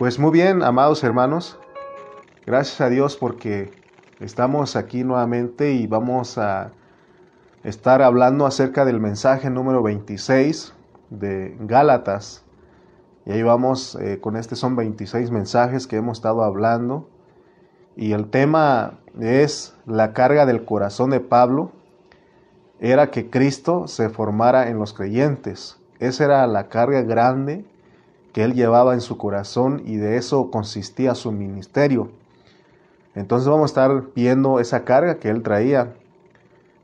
[0.00, 1.58] Pues muy bien, amados hermanos,
[2.46, 3.70] gracias a Dios porque
[4.18, 6.72] estamos aquí nuevamente y vamos a
[7.64, 10.72] estar hablando acerca del mensaje número 26
[11.10, 12.46] de Gálatas.
[13.26, 17.06] Y ahí vamos, eh, con este son 26 mensajes que hemos estado hablando.
[17.94, 21.72] Y el tema es la carga del corazón de Pablo.
[22.78, 25.78] Era que Cristo se formara en los creyentes.
[25.98, 27.66] Esa era la carga grande
[28.32, 32.10] que él llevaba en su corazón y de eso consistía su ministerio.
[33.14, 35.94] Entonces vamos a estar viendo esa carga que él traía.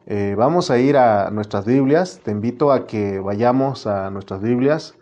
[0.07, 2.21] Eh, vamos a ir a nuestras Biblias.
[2.23, 4.95] Te invito a que vayamos a nuestras Biblias.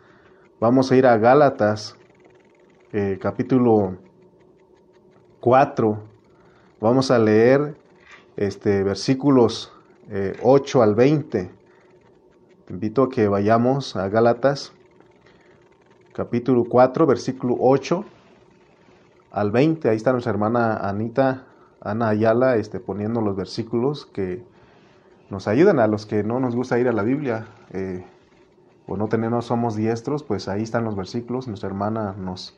[0.61, 1.97] Vamos a ir a Gálatas,
[2.93, 3.97] eh, capítulo
[5.41, 5.99] 4.
[6.81, 7.75] Vamos a leer
[8.37, 9.73] este, versículos
[10.43, 11.51] 8 eh, al 20.
[12.67, 14.73] Te invito a que vayamos a Gálatas
[16.15, 18.05] capítulo 4, versículo 8
[19.33, 19.89] al 20.
[19.89, 21.45] Ahí está nuestra hermana Anita,
[21.81, 24.45] Ana Ayala, este, poniendo los versículos que
[25.29, 28.05] nos ayudan a los que no nos gusta ir a la Biblia eh,
[28.87, 31.49] o no tenemos, somos diestros, pues ahí están los versículos.
[31.49, 32.57] Nuestra hermana nos,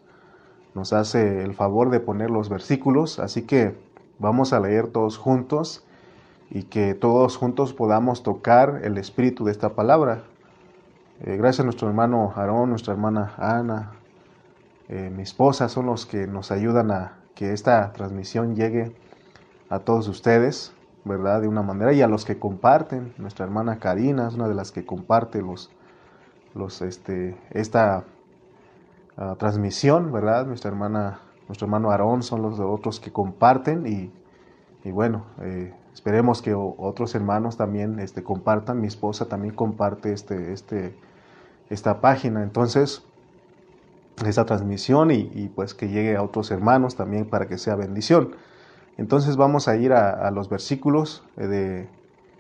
[0.75, 3.75] nos hace el favor de poner los versículos, así que
[4.19, 5.83] vamos a leer todos juntos
[6.51, 10.25] y que todos juntos podamos tocar el espíritu de esta palabra.
[11.23, 13.93] Eh, gracias a nuestro hermano Aarón, nuestra hermana Ana,
[14.89, 18.95] eh, mi esposa, son los que nos ayudan a que esta transmisión llegue
[19.71, 21.41] a todos ustedes, ¿verdad?
[21.41, 24.73] De una manera, y a los que comparten, nuestra hermana Karina es una de las
[24.73, 25.71] que comparte los,
[26.55, 28.05] los, este, esta
[29.17, 30.47] ah, transmisión, ¿verdad?
[30.47, 34.13] Nuestra hermana, nuestro hermano Aarón son los otros que comparten y,
[34.91, 38.83] bueno, eh, esperemos que otros hermanos también este, compartan.
[38.83, 40.95] Mi esposa también comparte este, este,
[41.71, 42.43] esta página.
[42.43, 43.03] Entonces,
[44.25, 48.37] esta transmisión y, pues que llegue a otros hermanos también para que sea bendición.
[48.97, 51.89] Entonces vamos a ir a, los versículos eh, de,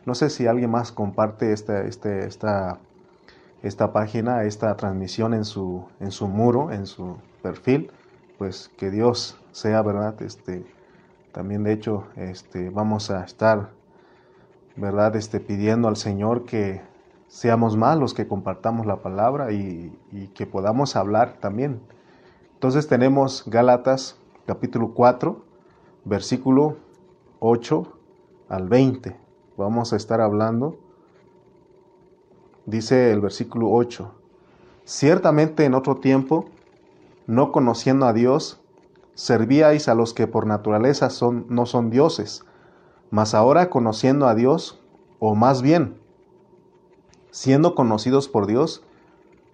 [0.06, 2.78] no sé si alguien más comparte esta, este, esta,
[3.62, 7.91] esta página, esta transmisión en su, en su muro, en su perfil,
[8.38, 10.20] pues que Dios sea, ¿verdad?
[10.22, 10.65] Este,
[11.32, 13.69] también de hecho este, vamos a estar,
[14.76, 15.15] ¿verdad?
[15.16, 16.81] Este, pidiendo al Señor que
[17.36, 19.92] seamos más los que compartamos la palabra y,
[20.34, 21.82] que podamos hablar también.
[22.54, 24.16] Entonces tenemos Gálatas
[24.47, 25.44] capítulo 4,
[26.06, 26.78] versículo
[27.41, 27.92] 8
[28.48, 29.20] al 20.
[29.58, 30.78] Vamos a estar hablando.
[32.64, 34.14] Dice el versículo 8.
[34.86, 36.47] Ciertamente en otro tiempo,
[37.26, 38.62] no conociendo a Dios,
[39.12, 42.47] servíais a los que por naturaleza son, no son dioses,
[43.10, 44.82] mas ahora conociendo a Dios,
[45.18, 46.06] o más bien,
[47.36, 48.82] siendo conocidos por Dios,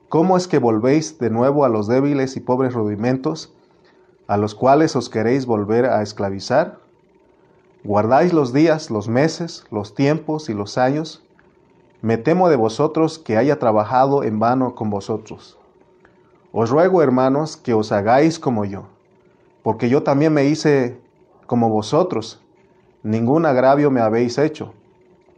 [0.09, 3.53] ¿cómo es que volvéis de nuevo a los débiles y pobres rudimentos,
[4.29, 6.79] a los cuales os queréis volver a esclavizar?
[7.83, 11.25] ¿Guardáis los días, los meses, los tiempos y los años?
[12.03, 15.59] Me temo de vosotros que haya trabajado en vano con vosotros.
[16.53, 18.85] Os ruego, hermanos, que os hagáis como yo,
[19.65, 21.01] porque yo también me hice
[21.49, 22.41] como vosotros.
[23.03, 24.73] Ningún agravio me habéis hecho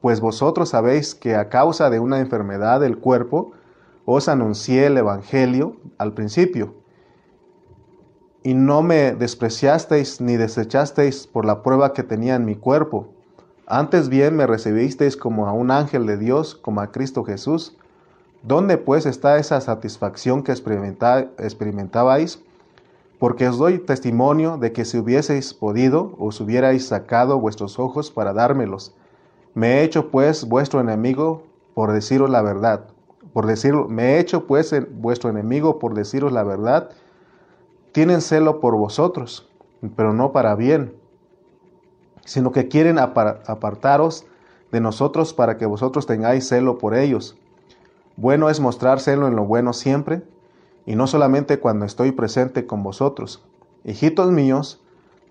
[0.04, 3.52] pues vosotros sabéis que a causa de una enfermedad del cuerpo
[4.04, 6.74] os anuncié el Evangelio al principio,
[8.42, 13.14] y no me despreciasteis ni desechasteis por la prueba que tenía en mi cuerpo.
[13.66, 17.74] Antes bien me recibisteis como a un ángel de Dios, como a Cristo Jesús.
[18.42, 22.40] ¿Dónde pues está esa satisfacción que experimentabais?
[23.18, 28.34] Porque os doy testimonio de que si hubieseis podido, os hubierais sacado vuestros ojos para
[28.34, 28.94] dármelos
[29.54, 31.44] me he hecho pues vuestro enemigo
[31.74, 32.86] por deciros la verdad.
[33.32, 36.90] Por decirlo, me he hecho pues vuestro enemigo por deciros la verdad.
[37.92, 39.48] Tienen celo por vosotros,
[39.96, 40.94] pero no para bien,
[42.24, 44.26] sino que quieren apartaros
[44.72, 47.36] de nosotros para que vosotros tengáis celo por ellos.
[48.16, 50.22] Bueno es mostrar celo en lo bueno siempre,
[50.86, 53.42] y no solamente cuando estoy presente con vosotros.
[53.84, 54.83] Hijitos míos,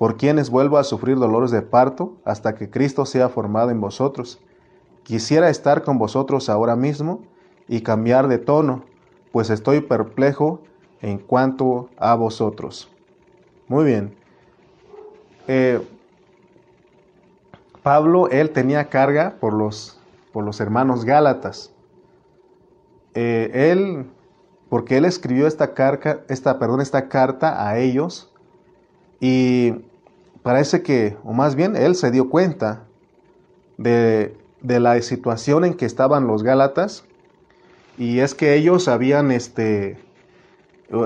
[0.03, 4.41] por quienes vuelvo a sufrir dolores de parto hasta que Cristo sea formado en vosotros.
[5.03, 7.21] Quisiera estar con vosotros ahora mismo
[7.69, 8.83] y cambiar de tono,
[9.31, 10.59] pues estoy perplejo
[10.99, 12.91] en cuanto a vosotros.
[13.69, 14.13] Muy bien.
[15.47, 15.79] Eh,
[17.81, 20.01] Pablo, él tenía carga por los,
[20.33, 21.71] por los hermanos Gálatas.
[23.13, 24.11] Eh, él,
[24.67, 28.33] porque él escribió esta, carta, esta, perdón, esta carta a ellos,
[29.21, 29.75] y
[30.43, 32.83] parece que, o más bien, él se dio cuenta
[33.77, 37.05] de, la situación en que estaban los Gálatas,
[37.97, 39.97] y es que ellos habían, este,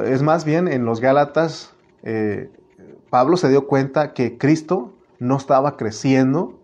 [0.05, 1.73] es más bien en los Gálatas,
[2.03, 2.49] eh,
[3.09, 6.59] Pablo se dio cuenta que Cristo no estaba creciendo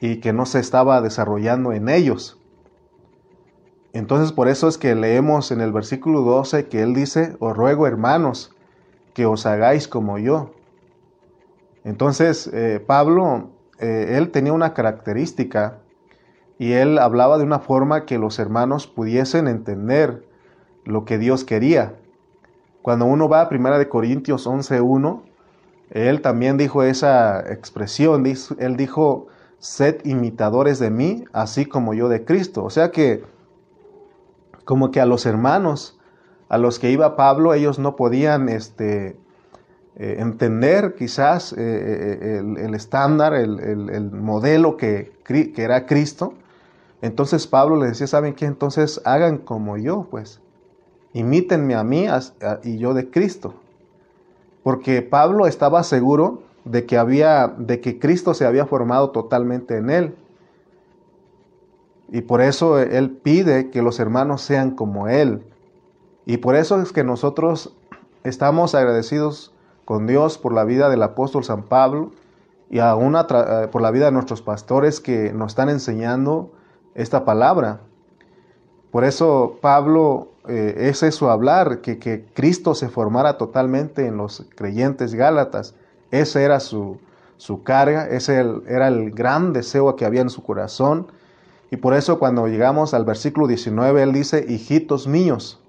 [0.00, 2.38] y que no se estaba desarrollando en ellos.
[3.92, 7.86] Entonces por eso es que leemos en el versículo 12 que él dice, os ruego
[7.86, 8.52] hermanos,
[9.14, 10.50] que os hagáis como yo.
[11.84, 15.78] Entonces eh, Pablo, eh, él tenía una característica
[16.58, 20.26] y él hablaba de una forma que los hermanos pudiesen entender
[20.84, 21.94] lo que Dios quería.
[22.82, 25.22] Cuando uno va a 1 Corintios 11.1,
[25.90, 28.24] él también dijo esa expresión,
[28.58, 29.26] él dijo,
[29.58, 32.64] sed imitadores de mí, así como yo de Cristo.
[32.64, 33.24] O sea que,
[34.64, 35.98] como que a los hermanos,
[36.48, 39.16] a los que iba Pablo, ellos no podían este,
[39.96, 46.34] eh, entender quizás eh, eh, el, estándar, el, modelo que, que, era Cristo.
[47.02, 48.46] Entonces Pablo les decía, ¿saben qué?
[48.46, 50.40] Entonces hagan como yo, pues.
[51.12, 52.06] Imítenme a mí
[52.64, 53.54] y yo de Cristo
[54.64, 59.90] porque Pablo estaba seguro de que había de que Cristo se había formado totalmente en
[59.90, 60.14] él.
[62.10, 65.42] Y por eso él pide que los hermanos sean como él.
[66.24, 67.76] Y por eso es que nosotros
[68.24, 69.53] estamos agradecidos
[69.84, 72.12] con Dios por la vida del apóstol San Pablo
[72.70, 76.50] y aún eh, por la vida de nuestros pastores que nos están enseñando
[76.94, 77.80] esta palabra.
[78.90, 84.46] Por eso Pablo eh, es eso hablar, que, que, Cristo se formara totalmente en los
[84.54, 85.74] creyentes gálatas.
[86.10, 86.98] Esa era su,
[87.36, 91.08] su carga, ese era el gran deseo que había en su corazón.
[91.70, 95.60] Y por eso cuando llegamos al versículo 19, él dice, hijitos míos.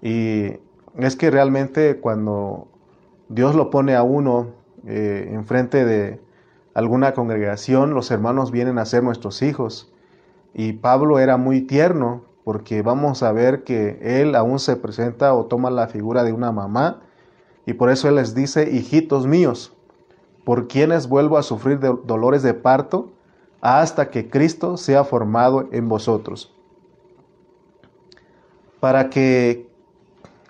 [0.00, 0.58] Y
[0.96, 2.68] es que realmente cuando
[3.32, 4.48] Dios lo pone a uno
[4.86, 6.20] eh, enfrente de
[6.74, 9.90] alguna congregación, los hermanos vienen a ser nuestros hijos.
[10.52, 15.46] Y Pablo era muy tierno porque vamos a ver que él aún se presenta o
[15.46, 17.00] toma la figura de una mamá,
[17.64, 19.72] y por eso él les dice, hijitos míos,
[20.44, 23.12] por quienes vuelvo a sufrir dolores de parto
[23.60, 26.52] hasta que Cristo sea formado en vosotros.
[28.80, 29.71] Para que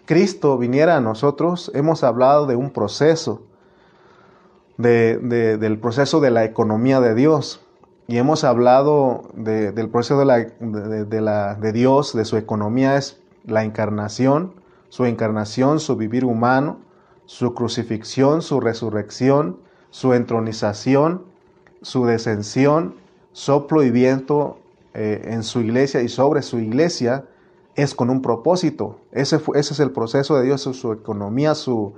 [0.04, 3.42] Cristo viniera a nosotros, hemos hablado de un proceso,
[4.76, 7.60] del proceso de la economía de Dios
[8.08, 13.20] y hemos hablado del proceso de, la, de, la, de Dios, de su economía, es
[13.44, 14.54] la encarnación,
[14.88, 16.80] su encarnación, su vivir humano,
[17.26, 19.58] su crucifixión, su resurrección,
[19.90, 21.22] su entronización,
[21.80, 22.96] su descensión,
[23.32, 24.58] soplo y viento
[24.94, 27.24] eh, en su iglesia y sobre su iglesia,
[27.74, 29.00] es con un propósito.
[29.12, 31.94] Ese, ese es el proceso de Dios, su, economía, su,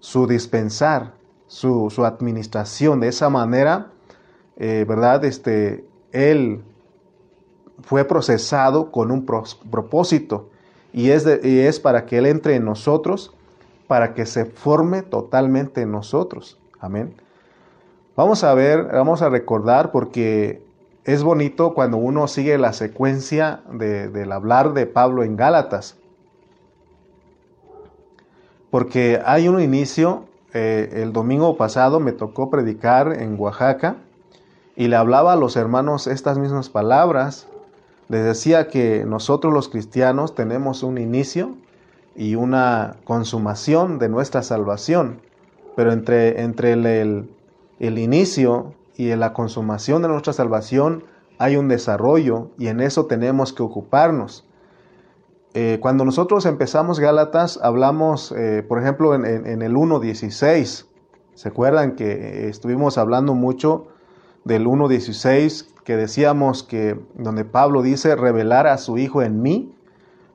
[0.00, 1.14] su dispensar,
[1.46, 3.00] su, su administración.
[3.00, 3.90] De esa manera,
[4.56, 5.24] eh, ¿verdad?
[5.24, 6.62] Este, él
[7.82, 10.50] fue procesado con un propósito
[10.92, 13.34] y es, es para que Él entre en nosotros,
[13.88, 16.58] para que se forme totalmente en nosotros.
[16.78, 17.14] Amén.
[18.16, 20.64] Vamos a ver, vamos a recordar porque
[21.04, 25.96] es bonito cuando uno sigue la secuencia del hablar de Pablo en Gálatas.
[28.70, 33.96] Porque hay un inicio, eh, el domingo pasado me tocó predicar en Oaxaca
[34.76, 37.46] y le hablaba a los hermanos estas mismas palabras.
[38.08, 41.54] Les decía que nosotros los cristianos tenemos un inicio
[42.16, 45.20] y una consumación de nuestra salvación,
[45.76, 47.28] pero entre, entre el,
[47.78, 51.04] el, inicio y la consumación de nuestra salvación
[51.38, 54.48] hay un desarrollo y en eso tenemos que ocuparnos.
[55.54, 60.86] Eh, cuando nosotros empezamos Gálatas, hablamos, eh, por ejemplo, en, en, en el 1.16,
[61.34, 63.88] ¿se acuerdan que estuvimos hablando mucho
[64.44, 69.74] del 1.16 que decíamos que donde Pablo dice revelar a su Hijo en mí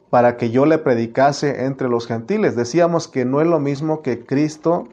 [0.09, 2.55] para que yo le predicase entre los gentiles.
[2.55, 4.87] Decíamos que no es lo mismo que Cristo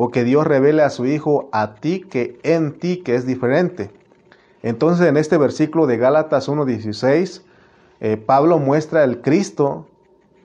[0.00, 3.90] o que Dios revele a su Hijo a ti que en ti, que es diferente.
[4.62, 7.42] Entonces en este versículo de Gálatas 1.16,
[8.00, 9.86] eh, Pablo muestra el Cristo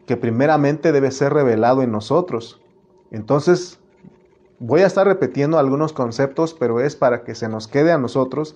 [0.07, 2.59] que primeramente debe ser revelado en nosotros.
[3.11, 3.79] Entonces
[4.65, 8.55] Voy a estar repitiendo algunos conceptos, pero es para que se nos quede a nosotros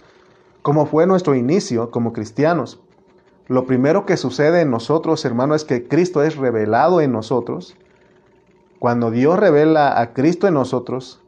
[0.61, 2.79] como fue nuestro inicio como cristianos.
[3.47, 7.75] Lo primero que sucede en nosotros, hermano, es que Cristo es revelado en nosotros.
[8.79, 11.21] Cuando Dios revela a Cristo en nosotros,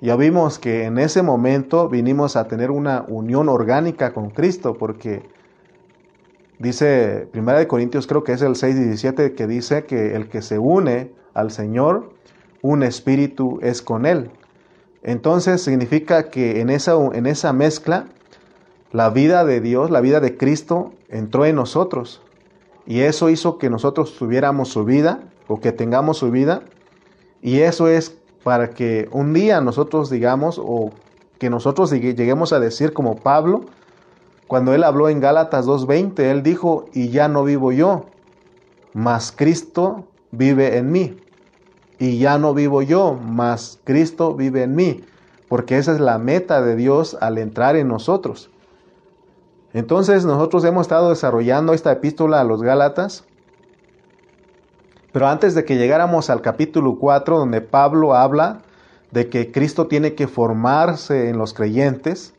[0.00, 5.28] ya vimos que en ese momento vinimos a tener una unión orgánica con Cristo, porque
[6.58, 10.42] dice 1 Corintios, creo que es el 6 y 17, que dice que el que
[10.42, 12.12] se une al Señor
[12.62, 14.30] un espíritu es con él.
[15.02, 18.06] Entonces significa que en esa, en esa mezcla,
[18.92, 22.22] la vida de Dios, la vida de Cristo entró en nosotros.
[22.86, 26.62] Y eso hizo que nosotros tuviéramos su vida o que tengamos su vida.
[27.42, 30.92] Y eso es para que un día nosotros digamos o
[31.38, 33.62] que nosotros lleguemos a decir como Pablo,
[34.46, 38.06] cuando él habló en Gálatas 2.20, él dijo, y ya no vivo yo,
[38.92, 41.16] mas Cristo vive en mí.
[41.98, 45.04] Y ya no vivo yo, mas Cristo vive en mí.
[45.48, 48.50] Porque esa es la meta de Dios al entrar en nosotros.
[49.72, 53.24] Entonces nosotros hemos estado desarrollando esta epístola a los Gálatas.
[55.12, 58.60] Pero antes de que llegáramos al capítulo 4, donde Pablo habla
[59.10, 62.32] de que Cristo tiene que formarse en los creyentes,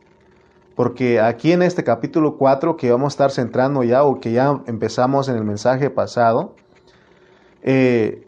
[0.74, 4.60] porque aquí en este capítulo 4 que vamos a estar centrando ya o que ya
[4.66, 6.54] empezamos en el mensaje pasado,
[7.62, 8.26] eh,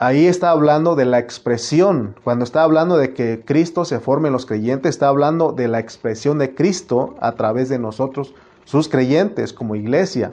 [0.00, 4.32] ahí está hablando de la expresión, cuando está hablando de que Cristo se forme en
[4.32, 9.52] los creyentes, está hablando de la expresión de Cristo a través de nosotros, sus creyentes
[9.52, 10.32] como iglesia.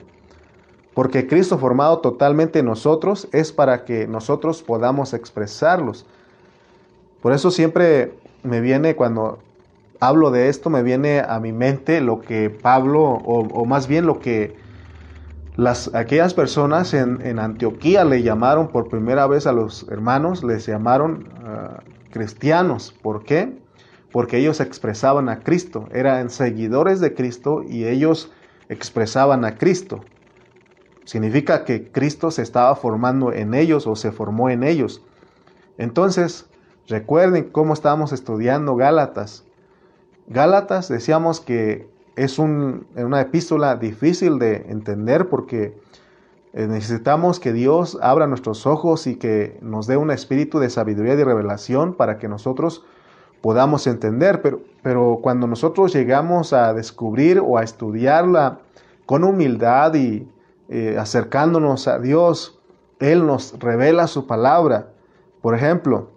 [0.94, 6.06] Porque Cristo formado totalmente en nosotros es para que nosotros podamos expresarlos.
[7.22, 9.40] Por eso siempre me viene cuando
[10.00, 14.20] hablo de esto, me viene a mi mente lo que Pablo, o, más bien lo
[14.20, 14.56] que
[15.56, 21.30] las, aquellas personas en, Antioquía le llamaron por primera vez a los hermanos, les llamaron
[21.46, 21.82] ah,
[22.12, 22.94] cristianos.
[23.02, 23.54] ¿Por qué?
[24.12, 28.32] Porque ellos expresaban a Cristo, eran seguidores de Cristo y ellos
[28.70, 30.02] expresaban a Cristo.
[31.06, 35.02] Significa que Cristo se estaba formando en ellos o se formó en ellos.
[35.78, 36.48] Entonces,
[36.88, 39.46] Recuerden cómo estábamos estudiando Gálatas.
[40.28, 45.78] Gálatas decíamos que es una epístola difícil de entender porque
[46.52, 51.14] eh, necesitamos que Dios abra nuestros ojos y que nos dé un espíritu de sabiduría
[51.14, 52.84] y de revelación para que nosotros
[53.42, 54.42] podamos entender.
[54.42, 58.60] Pero, pero cuando nosotros llegamos a descubrir o a estudiarla
[59.06, 60.28] con humildad y
[60.70, 62.60] eh, acercándonos a Dios,
[63.00, 64.94] Él nos revela su palabra.
[65.42, 66.10] Por ejemplo,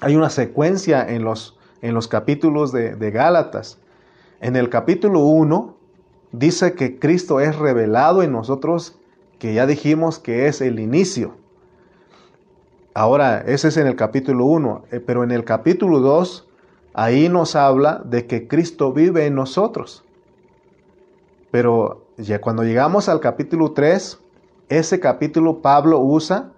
[0.00, 3.78] hay una secuencia en los, en los capítulos de, de Gálatas.
[4.40, 5.76] En el capítulo 1
[6.32, 8.98] dice que Cristo es revelado en nosotros,
[9.38, 11.34] que ya dijimos que es el inicio.
[12.94, 16.48] Ahora, ese es en el capítulo 1, eh, pero en el capítulo 2,
[16.92, 20.04] ahí nos habla de que Cristo vive en nosotros.
[21.50, 24.18] Pero ya cuando llegamos al capítulo 3,
[24.68, 26.52] ese capítulo Pablo usa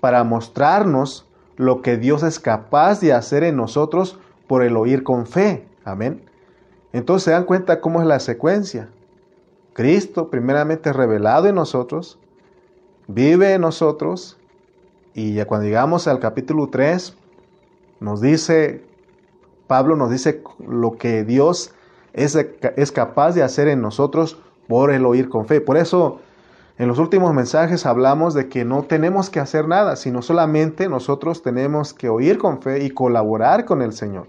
[0.00, 1.26] para mostrarnos
[1.56, 5.66] lo que Dios es capaz de hacer en nosotros por el oír con fe.
[5.84, 6.24] Amén.
[6.92, 8.88] Entonces se dan cuenta cómo es la secuencia.
[9.74, 12.18] Cristo primeramente revelado en nosotros,
[13.06, 14.38] vive en nosotros
[15.14, 17.16] y ya cuando llegamos al capítulo 3
[18.00, 18.84] nos dice,
[19.66, 21.74] Pablo nos dice lo que Dios
[22.18, 22.36] es,
[22.76, 25.60] es capaz de hacer en nosotros por el oír con fe.
[25.60, 26.20] Por eso
[26.78, 31.42] en los últimos mensajes hablamos de que no tenemos que hacer nada, sino solamente nosotros
[31.42, 34.28] tenemos que oír con fe y colaborar con el Señor.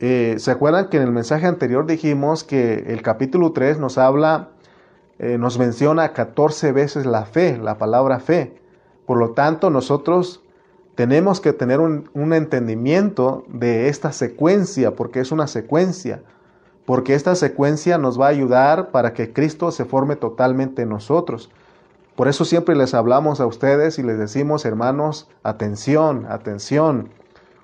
[0.00, 4.50] Eh, ¿Se acuerdan que en el mensaje anterior dijimos que el capítulo 3 nos habla,
[5.18, 8.54] eh, nos menciona 14 veces la fe, la palabra fe?
[9.06, 10.41] Por lo tanto, nosotros
[10.94, 16.22] tenemos que tener un, un entendimiento de esta secuencia, porque es una secuencia
[16.84, 21.50] porque esta secuencia nos va a ayudar para que Cristo se forme totalmente en nosotros.
[22.16, 27.08] Por eso siempre les hablamos a ustedes y les decimos, hermanos, atención, atención,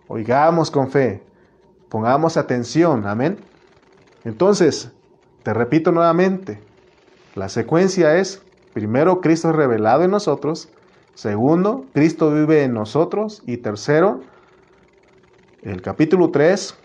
[0.06, 1.22] oigamos con fe,
[1.88, 3.38] pongamos atención, amén.
[4.24, 4.92] Entonces,
[5.42, 6.60] te repito nuevamente,
[7.34, 8.42] la secuencia es,
[8.72, 10.70] primero, Cristo es revelado en nosotros,
[11.18, 14.20] segundo, Cristo vive en nosotros y tercero,
[15.62, 16.76] el capítulo 3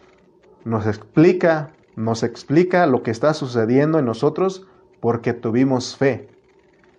[0.66, 4.66] nos explica nos explica lo que está sucediendo en nosotros
[5.02, 6.28] porque tuvimos fe.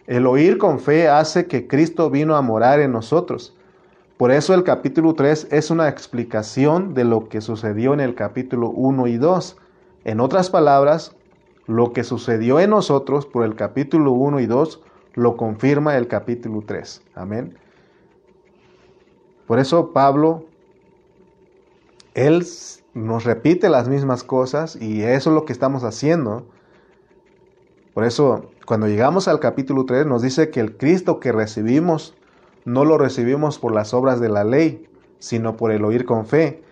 [0.06, 3.56] El oír con fe hace que Cristo vino a morar en nosotros.
[4.16, 8.70] Por eso el capítulo 3 es una explicación de lo que sucedió en el capítulo
[8.70, 9.56] 1 y 2.
[10.04, 11.16] En otras palabras,
[11.66, 14.80] lo que sucedió en nosotros por el capítulo 1 y 2
[15.14, 17.02] lo confirma el capítulo 3.
[17.14, 17.56] Amén.
[19.46, 20.44] Por eso Pablo,
[22.14, 22.46] él
[22.94, 26.46] nos repite las mismas cosas y eso es lo que estamos haciendo.
[27.92, 32.14] Por eso, cuando llegamos al capítulo 3, nos dice que el Cristo que recibimos
[32.64, 36.62] no lo recibimos por las obras de la ley, sino por el oír con fe.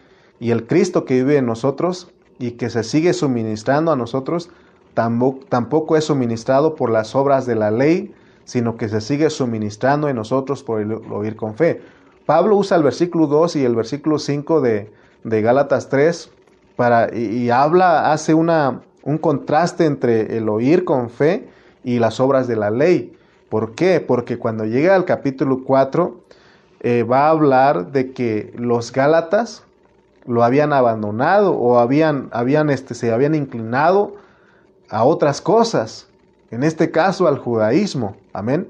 [0.41, 4.51] Y el Cristo que vive en nosotros y que se sigue suministrando a nosotros,
[4.95, 10.17] tampoco, es suministrado por las obras de la ley, sino que se sigue suministrando en
[10.17, 11.81] nosotros por el oír con fe.
[12.27, 14.93] Pablo usa el versículo 2 y el versículo 5 de,
[15.25, 16.31] de Gálatas 3
[16.77, 21.49] para, y, habla, hace una, un contraste entre el oír con fe
[21.85, 23.17] y las obras de la ley.
[23.49, 24.01] ¿Por qué?
[24.01, 26.21] Porque cuando llega al capítulo 4,
[26.81, 29.65] eh, va a hablar de que los Gálatas
[30.25, 34.15] lo habían abandonado o habían, habían este, se habían inclinado
[34.89, 36.09] a otras cosas,
[36.53, 38.15] en este caso al judaísmo.
[38.33, 38.69] Amén.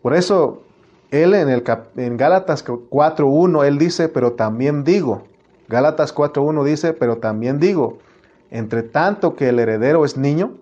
[0.00, 0.62] Por eso
[1.10, 1.62] él en, el,
[1.96, 5.24] en Gálatas 4.1, él dice, pero también digo,
[5.68, 7.98] Gálatas 4.1 dice, pero también digo,
[8.50, 10.52] entre tanto que el heredero es niño,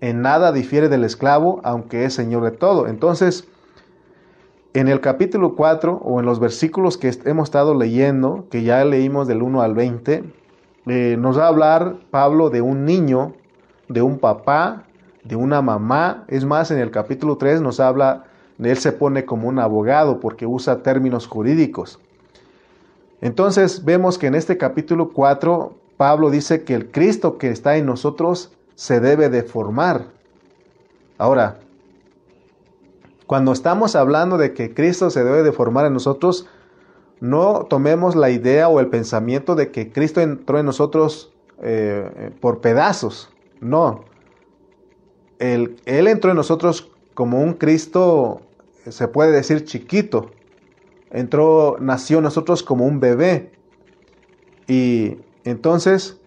[0.00, 2.88] en nada difiere del esclavo, aunque es señor de todo.
[2.88, 3.46] Entonces,
[4.72, 9.28] en el capítulo 4 o en los versículos que hemos estado leyendo, que ya leímos
[9.28, 10.24] del 1 al 20,
[10.86, 13.34] eh, nos va a hablar Pablo de un niño,
[13.88, 14.86] de un papá,
[15.30, 16.24] de una mamá.
[16.28, 18.24] Es más, en el capítulo 3 nos habla,
[18.58, 22.00] él se pone como un abogado porque usa términos jurídicos.
[23.22, 27.86] Entonces vemos que en este capítulo 4 Pablo dice que el Cristo que está en
[27.86, 30.06] nosotros se debe de formar.
[31.16, 31.58] Ahora,
[33.26, 36.46] cuando estamos hablando de que Cristo se debe de formar en nosotros,
[37.20, 41.30] no tomemos la idea o el pensamiento de que Cristo entró en nosotros
[41.62, 43.28] eh, por pedazos.
[43.60, 44.09] No.
[45.40, 48.42] Él, entró en nosotros como un Cristo,
[48.88, 50.30] se puede decir chiquito.
[51.10, 53.50] Entró, nació en nosotros como un bebé.
[54.68, 56.20] Y entonces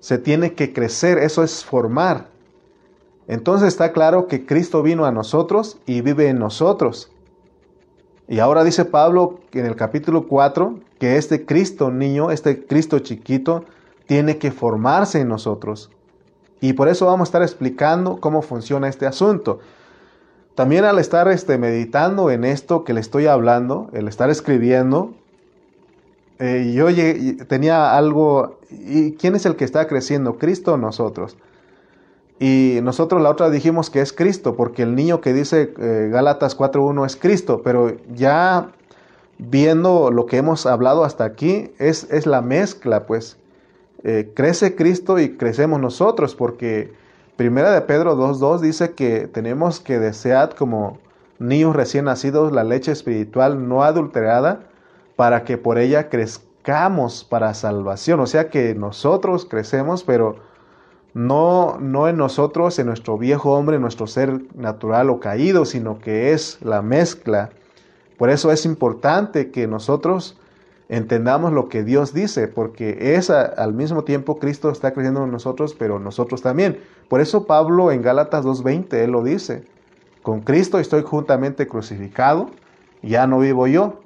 [0.00, 2.28] se tiene que crecer, eso es formar.
[3.26, 7.10] Entonces está claro que Cristo vino a nosotros y vive en nosotros.
[8.28, 13.64] Y ahora dice Pablo en el capítulo 4 que este Cristo niño, este Cristo chiquito,
[14.06, 15.90] tiene que formarse en nosotros.
[16.60, 19.60] Y por eso vamos a estar explicando cómo funciona este asunto.
[20.54, 25.14] También al estar este, meditando en esto que le estoy hablando, el estar escribiendo,
[26.40, 26.86] eh, yo
[27.46, 30.36] tenía algo, ¿y quién es el que está creciendo?
[30.36, 31.36] ¿Cristo o nosotros?
[32.40, 36.56] Y nosotros la otra dijimos que es Cristo, porque el niño que dice eh, Gálatas
[36.56, 38.70] 4.1 es Cristo, pero ya
[39.38, 43.37] viendo lo que hemos hablado hasta aquí, es, es la mezcla, pues
[44.04, 46.92] eh, crece Cristo y crecemos nosotros, porque
[47.36, 50.98] Primera de Pedro 2.2 dice que tenemos que desear como
[51.38, 54.60] niños recién nacidos la leche espiritual no adulterada,
[55.14, 58.18] para que por ella crezcamos para salvación.
[58.18, 60.36] O sea que nosotros crecemos, pero
[61.14, 66.00] no, no en nosotros, en nuestro viejo hombre, en nuestro ser natural o caído, sino
[66.00, 67.50] que es la mezcla.
[68.16, 70.36] Por eso es importante que nosotros
[70.88, 75.74] entendamos lo que Dios dice, porque es al mismo tiempo Cristo está creciendo en nosotros,
[75.78, 76.78] pero nosotros también.
[77.08, 79.64] Por eso Pablo en Gálatas 2.20, él lo dice,
[80.22, 82.50] con Cristo estoy juntamente crucificado,
[83.02, 84.00] ya no vivo yo,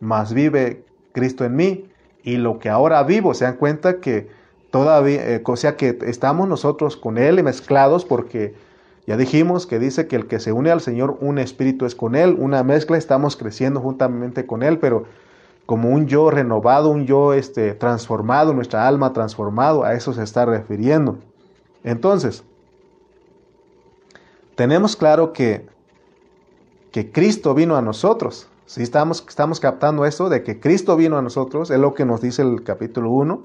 [0.00, 1.86] mas vive Cristo en mí.
[2.22, 4.28] Y lo que ahora vivo, se dan cuenta que
[4.70, 8.54] todavía, eh, o sea que estamos nosotros con Él mezclados porque
[9.06, 12.14] ya dijimos que dice que el que se une al Señor, un espíritu es con
[12.14, 15.06] Él, una mezcla, estamos creciendo juntamente con Él, pero
[15.70, 20.44] como un yo renovado, un yo este, transformado, nuestra alma transformado, a eso se está
[20.44, 21.18] refiriendo.
[21.84, 22.42] Entonces,
[24.56, 25.68] tenemos claro que,
[26.90, 31.22] que Cristo vino a nosotros, si estamos, estamos captando eso de que Cristo vino a
[31.22, 33.40] nosotros, es lo que nos dice el capítulo 1.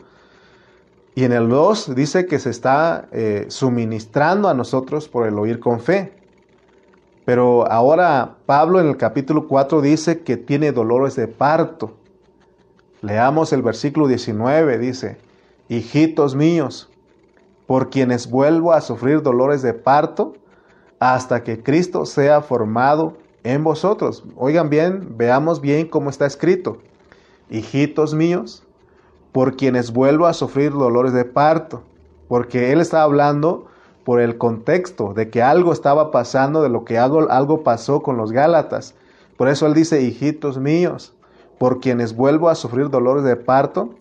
[1.13, 5.59] Y en el 2 dice que se está eh, suministrando a nosotros por el oír
[5.59, 6.11] con fe.
[7.23, 11.97] Pero ahora Pablo en el capítulo 4 dice que tiene dolores de parto.
[13.05, 15.19] Leamos el versículo 19, dice,
[15.69, 16.89] hijitos míos,
[17.67, 20.33] por quienes vuelvo a sufrir dolores de parto
[20.99, 24.23] hasta que Cristo sea formado en vosotros.
[24.35, 26.79] Oigan bien, veamos bien cómo está escrito.
[27.51, 28.63] Hijitos míos,
[29.31, 31.83] por quienes vuelvo a sufrir dolores de parto,
[32.27, 33.67] porque él está hablando
[34.03, 38.17] por el contexto de que algo estaba pasando, de lo que algo, algo pasó con
[38.17, 38.95] los Gálatas.
[39.37, 41.14] Por eso él dice, hijitos míos,
[41.57, 43.95] por quienes vuelvo a sufrir dolores de parto,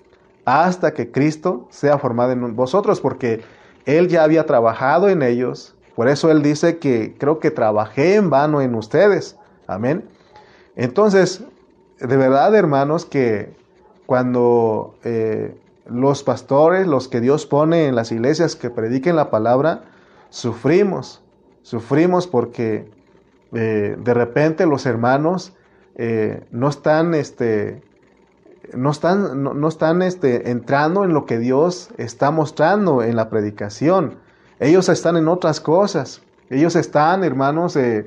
[0.44, 3.42] hasta que Cristo sea formado en vosotros, porque
[3.86, 8.30] él ya había trabajado en ellos, por eso Él dice que creo que trabajé en
[8.30, 9.36] vano en ustedes.
[9.66, 10.08] Amén.
[10.76, 11.44] Entonces,
[12.00, 13.54] de verdad, hermanos, que
[14.06, 19.84] cuando eh, los pastores, los que Dios pone en las iglesias que prediquen la palabra,
[20.30, 21.22] sufrimos.
[21.62, 22.90] Sufrimos porque
[23.52, 25.54] eh, de repente los hermanos
[25.96, 27.82] eh, no están, este,
[28.74, 34.18] no están, no están este, entrando en lo que Dios está mostrando en la predicación.
[34.60, 36.22] Ellos están en otras cosas.
[36.50, 38.06] Ellos están, hermanos, eh,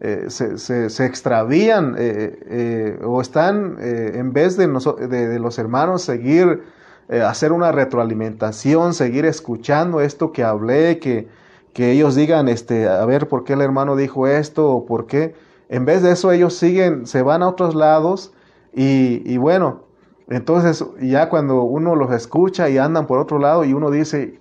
[0.00, 6.62] eh, se, extravían eh, o están, en vez de, de, los hermanos, seguir,
[7.08, 11.28] hacer una retroalimentación, seguir escuchando esto que hablé, que,
[11.72, 15.34] que ellos digan, este, a ver, ¿por qué el hermano dijo esto o por qué?
[15.68, 18.32] En vez de eso, ellos siguen, se van a otros lados
[18.72, 19.84] y, bueno,
[20.28, 24.40] entonces ya cuando uno los escucha y andan por otro lado y uno dice,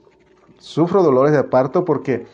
[0.59, 2.27] sufro dolores de parto porque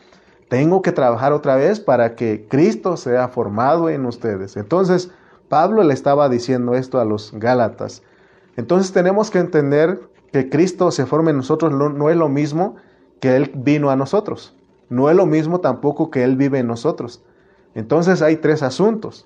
[0.50, 4.58] tengo que trabajar otra vez para que Cristo sea formado en ustedes.
[4.58, 5.12] Entonces,
[5.50, 8.04] Pablo le estaba diciendo esto a los Gálatas.
[8.56, 10.02] Entonces tenemos que entender
[10.32, 12.76] que Cristo se forme en nosotros no, es lo mismo
[13.20, 14.56] que Él vino a nosotros.
[14.90, 17.24] No es lo mismo tampoco que Él vive en nosotros.
[17.76, 19.26] Entonces hay tres asuntos.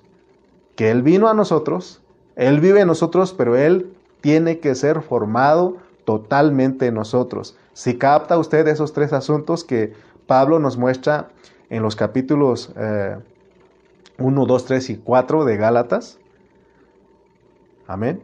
[0.76, 2.00] Que Él vino a nosotros,
[2.36, 7.56] Él vive en nosotros, pero Él tiene que ser formado totalmente en nosotros.
[7.72, 9.92] Si capta usted esos tres asuntos que
[10.26, 11.28] Pablo nos muestra
[11.70, 12.72] en los capítulos
[14.18, 16.18] 1, 2, 3 y 4 de Gálatas.
[17.86, 18.22] Amén.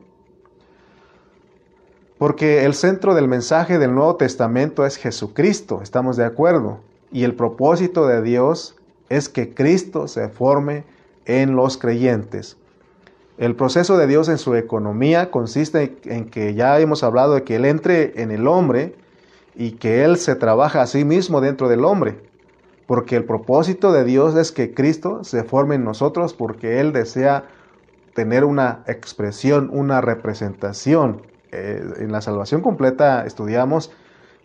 [2.18, 6.80] Porque el centro del mensaje del Nuevo Testamento es Jesucristo, estamos de acuerdo.
[7.12, 8.76] Y el propósito de Dios
[9.08, 10.84] es que Cristo se forme
[11.26, 12.56] en los creyentes.
[13.36, 17.56] El proceso de Dios en su economía consiste en que ya hemos hablado de que
[17.56, 18.94] Él entre en el hombre
[19.56, 22.16] y que Él se trabaja a sí mismo dentro del hombre.
[22.86, 27.44] Porque el propósito de Dios es que Cristo se forme en nosotros porque Él desea
[28.14, 31.22] tener una expresión, una representación.
[31.50, 33.90] Eh, en la salvación completa estudiamos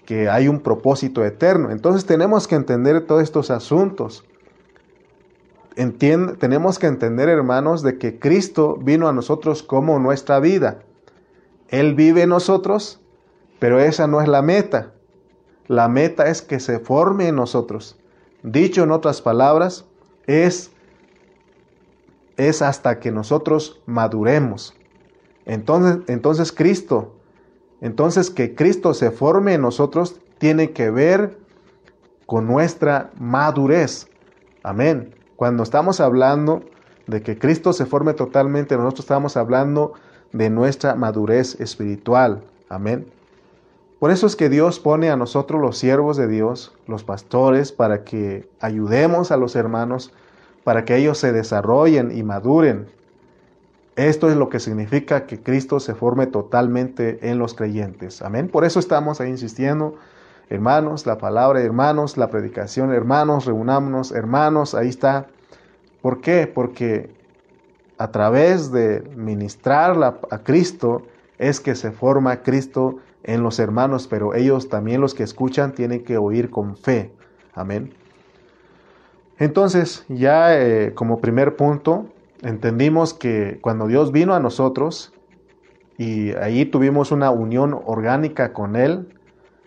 [0.06, 1.70] que hay un propósito eterno.
[1.70, 4.26] Entonces tenemos que entender todos estos asuntos.
[6.40, 10.80] Tenemos que entender, hermanos, de que Cristo vino a nosotros como nuestra vida.
[11.70, 13.00] Él vive en nosotros,
[13.60, 14.92] pero esa no es la meta.
[15.68, 17.98] La meta es que se forme en nosotros.
[18.44, 19.86] Dicho en otras palabras,
[20.28, 20.72] es,
[22.36, 24.76] es hasta que nosotros maduremos.
[25.46, 27.16] Entonces, entonces Cristo,
[27.80, 31.38] entonces que Cristo se forme en nosotros tiene que ver
[32.26, 34.08] con nuestra madurez.
[34.64, 35.19] Amén.
[35.40, 36.64] Cuando estamos hablando
[37.08, 39.94] de que Cristo se forme totalmente, nosotros estamos hablando
[40.34, 42.44] de nuestra madurez espiritual.
[42.68, 43.08] Amén.
[44.00, 48.04] Por eso es que Dios pone a nosotros los siervos de Dios, los pastores, para
[48.04, 50.12] que ayudemos a los hermanos,
[50.66, 52.88] para que ellos se desarrollen y maduren.
[53.96, 58.22] Esto es lo que significa que Cristo se forme totalmente en los creyentes.
[58.22, 58.50] Amén.
[58.50, 59.96] Por eso estamos ahí insistiendo,
[60.50, 65.28] hermanos, la palabra, hermanos, la predicación, hermanos, reunámonos, hermanos, ahí está.
[66.02, 66.48] ¿Por qué?
[66.48, 67.12] Porque
[67.98, 71.04] a través de ministrar a Cristo
[71.38, 76.04] es que se forma Cristo en los hermanos, pero ellos también los que escuchan tienen
[76.04, 77.12] que oír con fe.
[77.54, 77.94] Amén.
[79.38, 82.08] Entonces, ya eh, como primer punto,
[82.42, 85.14] entendimos que cuando Dios vino a nosotros
[85.98, 89.19] y ahí tuvimos una unión orgánica con Él,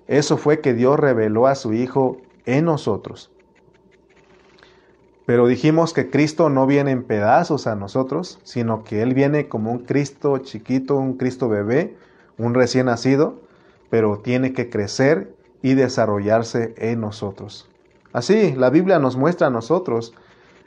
[0.09, 3.31] eso fue que Dios reveló a su Hijo en nosotros.
[5.25, 9.71] Pero dijimos que Cristo no viene en pedazos a nosotros, sino que Él viene como
[9.71, 11.97] un Cristo chiquito, un Cristo bebé,
[12.39, 13.41] un recién nacido,
[13.89, 17.69] pero tiene que crecer y desarrollarse en nosotros.
[18.13, 20.13] Así, la Biblia nos muestra a nosotros,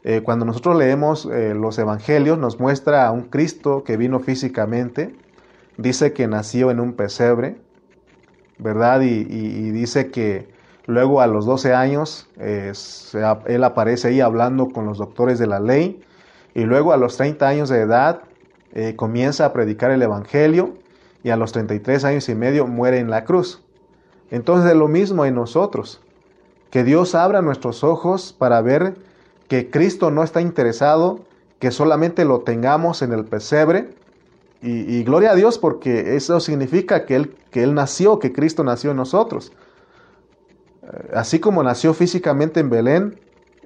[0.04, 5.15] eh, cuando nosotros leemos eh, los evangelios, nos muestra a un Cristo que vino físicamente,
[5.78, 7.58] dice que nació en un pesebre,
[8.58, 9.02] ¿verdad?
[9.02, 10.48] Y, dice que
[10.86, 12.72] luego a los 12 años eh,
[13.48, 16.02] él aparece ahí hablando con los doctores de la ley,
[16.54, 18.22] y luego a los 30 años de edad
[18.96, 20.76] comienza a predicar el evangelio,
[21.26, 23.63] y a los 33 años y medio muere en la cruz.
[24.30, 26.00] Entonces es lo mismo en nosotros,
[26.70, 28.96] que Dios abra nuestros ojos para ver
[29.48, 31.22] que Cristo no está interesado
[31.58, 33.89] que solamente lo tengamos en el pesebre.
[34.62, 38.91] Y, gloria a Dios porque eso significa que él, que él nació, que Cristo nació
[38.91, 39.52] en nosotros.
[40.82, 43.20] Eh, así como nació físicamente en Belén,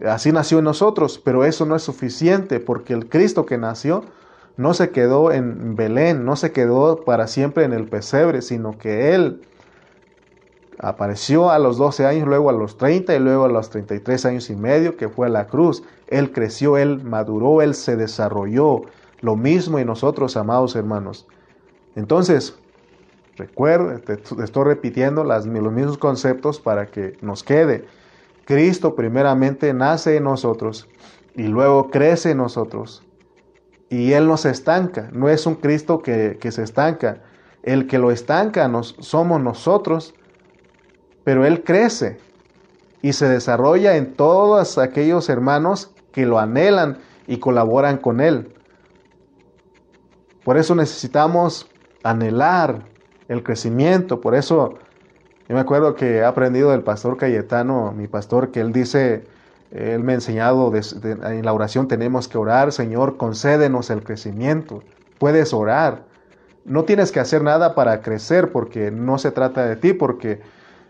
[0.05, 4.03] así nació en nosotros, pero eso no es suficiente porque el Cristo que nació
[4.57, 9.15] no se quedó en Belén, no se quedó para siempre en el pesebre, sino que
[9.15, 9.41] Él
[10.79, 14.49] apareció a los 12 años, luego a los 30 y luego a los 33 años
[14.49, 15.83] y medio, que fue a la cruz.
[16.07, 18.81] Él creció, Él maduró, Él se desarrolló.
[19.21, 21.27] Lo mismo en nosotros, amados hermanos.
[21.95, 22.57] Entonces,
[23.35, 27.85] recuerda, te, estoy repitiendo las, los mismos conceptos para que nos quede.
[28.45, 30.87] Cristo primeramente nace en nosotros
[31.35, 33.03] y luego crece en nosotros
[33.89, 37.21] y Él no se estanca, no es un Cristo que, se estanca.
[37.63, 40.13] El que lo estanca nos, somos nosotros,
[41.23, 42.19] pero Él crece
[43.01, 48.53] y se desarrolla en todos aquellos hermanos que lo anhelan y colaboran con Él.
[50.49, 51.69] Por eso necesitamos
[52.01, 52.81] anhelar
[53.27, 54.79] el crecimiento, por eso
[55.47, 59.27] yo me acuerdo que he aprendido del pastor Cayetano, mi pastor, que él dice,
[59.69, 64.81] Él me ha enseñado en la oración tenemos que orar, Señor, concédenos el crecimiento.
[65.19, 66.05] Puedes orar.
[66.65, 70.41] No tienes que hacer nada para crecer porque no se trata de ti, porque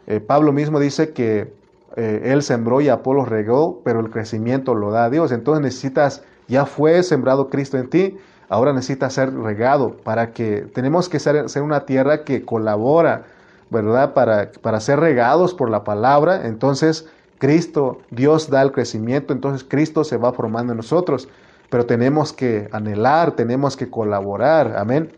[0.08, 1.54] eh, Pablo mismo dice que
[1.98, 5.34] eh, él sembró y Apolo regó, pero el crecimiento lo da Dios.
[5.34, 8.18] Entonces necesitas, ya fue sembrado Cristo en ti,
[8.50, 13.26] ahora necesitas ser regado para que tenemos que ser, ser una tierra que colabora,
[13.70, 14.14] ¿verdad?
[14.14, 16.48] Para, para ser regados por la palabra.
[16.48, 17.08] Entonces
[17.38, 21.30] Cristo, Dios da el crecimiento, entonces Cristo se va formando en nosotros.
[21.70, 24.76] Pero tenemos que anhelar, tenemos que colaborar.
[24.76, 25.12] Amén.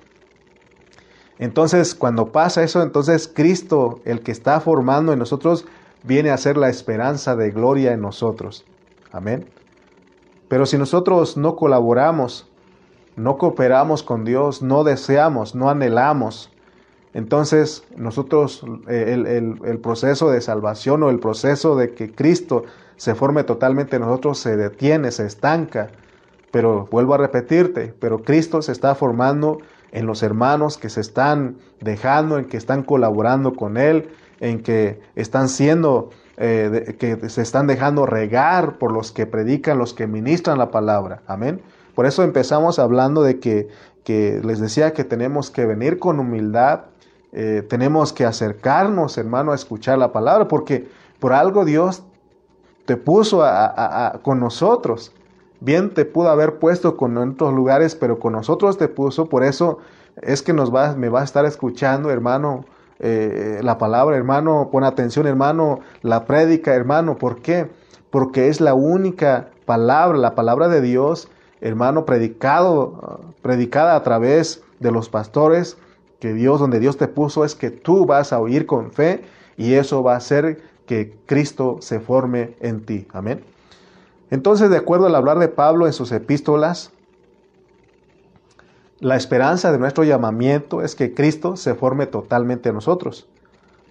[1.40, 5.66] Entonces, cuando pasa eso, entonces Cristo, el que está formando en nosotros,
[6.04, 8.64] viene a ser la esperanza de gloria en nosotros.
[9.12, 9.50] Amén.
[10.50, 12.51] Pero si nosotros no colaboramos,
[13.16, 16.52] no cooperamos con Dios, no deseamos, no anhelamos,
[17.14, 19.14] entonces nosotros eh,
[19.64, 22.64] el, proceso de salvación o el proceso de que Cristo
[22.96, 25.90] se forme totalmente en nosotros se detiene, se estanca.
[26.52, 29.60] Pero vuelvo a repetirte, pero Cristo se está formando
[29.92, 35.02] en los hermanos que se están dejando, en que están colaborando con Él, en que
[35.16, 40.58] están siendo, eh, que se están dejando regar por los que predican, los que ministran
[40.58, 41.22] la palabra.
[41.26, 41.62] Amén.
[41.96, 43.70] Por eso empezamos hablando de que,
[44.04, 46.82] que les decía que tenemos que venir con humildad,
[47.34, 52.04] eh, tenemos que acercarnos, hermano, a escuchar la palabra, porque por algo Dios
[52.86, 53.44] te puso
[54.22, 55.14] con nosotros.
[55.60, 59.28] Bien te pudo haber puesto con otros lugares, pero con nosotros te puso.
[59.30, 59.78] Por eso
[60.22, 62.66] es que nos va, me va a estar escuchando, hermano,
[63.00, 64.70] eh, la palabra, hermano.
[64.72, 67.18] Pon atención, hermano, la prédica, hermano.
[67.18, 67.70] ¿Por qué?
[68.10, 71.30] Porque es la única palabra, la palabra de Dios,
[71.62, 75.78] hermano, predicado, predicada a través de los pastores,
[76.20, 79.24] que Dios, donde Dios te puso, es que tú vas a oír con fe
[79.58, 83.08] y eso va a hacer que Cristo se forme en ti.
[83.14, 83.44] Amén.
[84.30, 86.92] Entonces, de acuerdo al hablar de Pablo en sus epístolas,
[89.00, 93.28] la esperanza de nuestro llamamiento es que Cristo se forme totalmente en nosotros,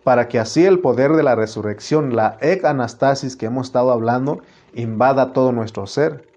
[0.04, 4.38] para que así el poder de la resurrección, la ec anastasis que hemos estado hablando,
[4.72, 6.29] invada todo nuestro ser.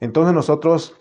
[0.00, 0.94] Entonces nosotros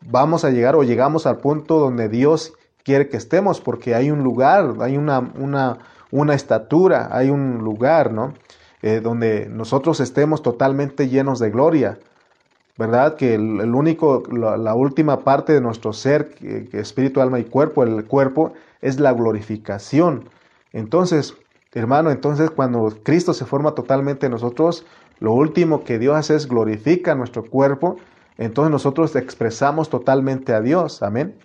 [0.00, 2.52] vamos a llegar o llegamos al punto donde Dios
[2.84, 5.78] quiere que estemos, porque hay un lugar, hay una, una,
[6.10, 8.34] una estatura, hay un lugar, ¿no?
[8.82, 11.98] Eh, donde nosotros estemos totalmente llenos de gloria,
[12.78, 13.16] ¿verdad?
[13.16, 16.36] Que el, único, la, última parte de nuestro ser,
[16.72, 20.28] espíritu, alma y cuerpo, el cuerpo, es la glorificación.
[20.72, 21.34] Entonces,
[21.72, 24.86] hermano, entonces cuando Cristo se forma totalmente en nosotros,
[25.18, 27.96] lo último que Dios hace es glorifica nuestro cuerpo,
[28.38, 31.38] entonces nosotros expresamos totalmente a Dios, amén.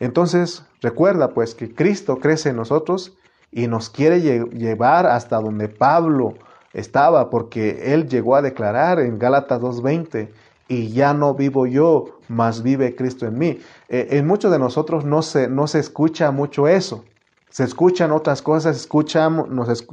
[0.00, 3.16] Entonces, recuerda pues que Cristo crece en nosotros
[3.52, 6.34] y nos quiere llevar hasta donde Pablo
[6.72, 10.28] estaba, porque él llegó a declarar en Gálatas 2.20,
[10.68, 13.60] y ya no vivo yo, mas vive Cristo en mí.
[13.88, 17.04] Eh, en muchos de nosotros no se, no se escucha mucho eso.
[17.50, 19.84] Se escuchan otras cosas, escuchamos, nos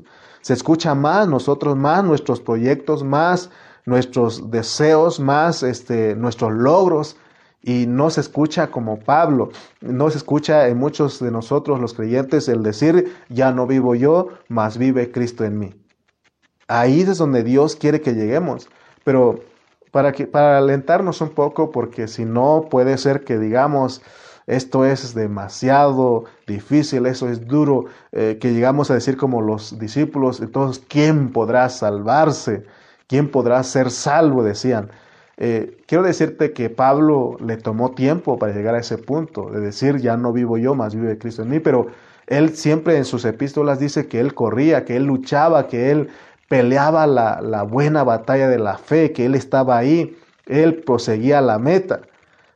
[0.42, 3.52] se escucha más nosotros, más nuestros proyectos, más
[3.86, 7.18] nuestros deseos, más este, nuestros logros,
[7.64, 9.50] y no se escucha como Pablo,
[9.82, 14.30] no se escucha en muchos de nosotros los creyentes el decir, ya no vivo yo,
[14.48, 15.74] mas vive Cristo en mí.
[16.68, 18.70] Ahí es donde Dios quiere que lleguemos.
[19.04, 19.42] Pero
[19.92, 24.02] para, que, para alentarnos un poco, porque si no puede ser que digamos,
[24.48, 30.40] esto es demasiado difícil, eso es duro, eh, que llegamos a decir como los discípulos,
[30.40, 32.66] entonces, ¿quién podrá salvarse?
[33.12, 34.42] ¿Quién podrá ser salvo?
[34.42, 34.90] Decían.
[35.36, 39.98] Eh, quiero decirte que Pablo le tomó tiempo para llegar a ese punto, de decir,
[39.98, 41.88] ya no vivo yo, más vive Cristo en mí, pero
[42.28, 46.10] él siempre en sus epístolas dice que él corría, que él luchaba, que él
[46.48, 52.02] peleaba la, buena batalla de la fe, que Él estaba ahí, Él proseguía la meta.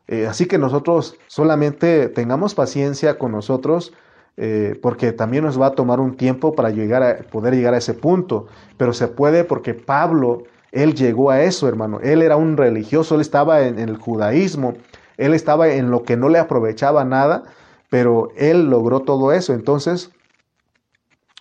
[0.08, 3.94] Eh, así que nosotros solamente tengamos paciencia con nosotros,
[4.38, 7.78] eh, porque también nos va a tomar un tiempo para llegar a, poder llegar a
[7.78, 12.00] ese punto, pero se puede porque Pablo, él llegó a eso, hermano.
[12.02, 14.74] Él era un religioso, él estaba en el judaísmo,
[15.17, 17.43] él estaba en lo que no le aprovechaba nada,
[17.89, 19.54] pero él logró todo eso.
[19.54, 20.12] Entonces,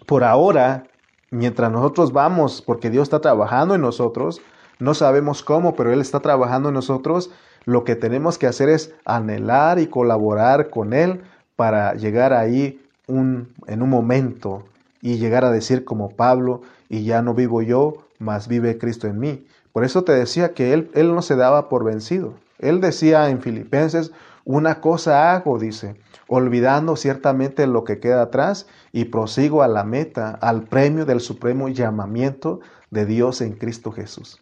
[0.07, 0.85] por ahora,
[1.30, 4.40] mientras nosotros vamos, porque Dios está trabajando en nosotros,
[4.78, 7.30] no sabemos cómo, pero Él está trabajando en nosotros,
[7.64, 11.22] lo que tenemos que hacer es anhelar y colaborar con Él
[11.57, 14.64] para llegar ahí en un momento
[15.00, 19.18] y llegar a decir como Pablo, y ya no vivo yo, mas vive Cristo en
[19.18, 19.46] mí.
[19.72, 22.34] Por eso te decía que Él, él no se daba por vencido.
[22.58, 24.12] Él decía en Filipenses,
[24.44, 30.30] una cosa hago, dice, olvidando ciertamente lo que queda atrás y prosigo a la meta,
[30.40, 34.40] al premio del supremo llamamiento de Dios en Cristo Jesús.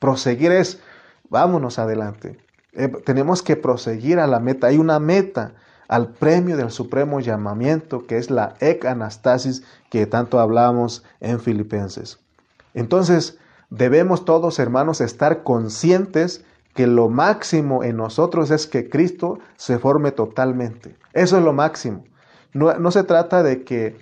[0.00, 0.80] Proseguir es,
[1.28, 2.38] vámonos adelante.
[2.72, 4.66] Eh, tenemos que proseguir a la meta.
[4.66, 5.54] Hay una meta
[5.88, 12.18] al premio del supremo llamamiento, que es la ec anastasis que tanto hablamos en Filipenses.
[12.74, 13.38] Entonces,
[13.70, 16.44] debemos todos, hermanos, estar conscientes
[16.74, 20.96] que lo máximo en nosotros es que Cristo se forme totalmente.
[21.14, 22.04] Eso es lo máximo.
[22.52, 23.96] No, no se trata de que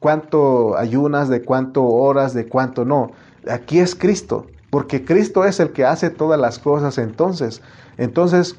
[0.00, 3.12] cuánto ayunas, de cuánto horas, de cuánto no.
[3.48, 7.62] Aquí es Cristo, porque Cristo es el que hace todas las cosas entonces.
[7.96, 8.56] Entonces,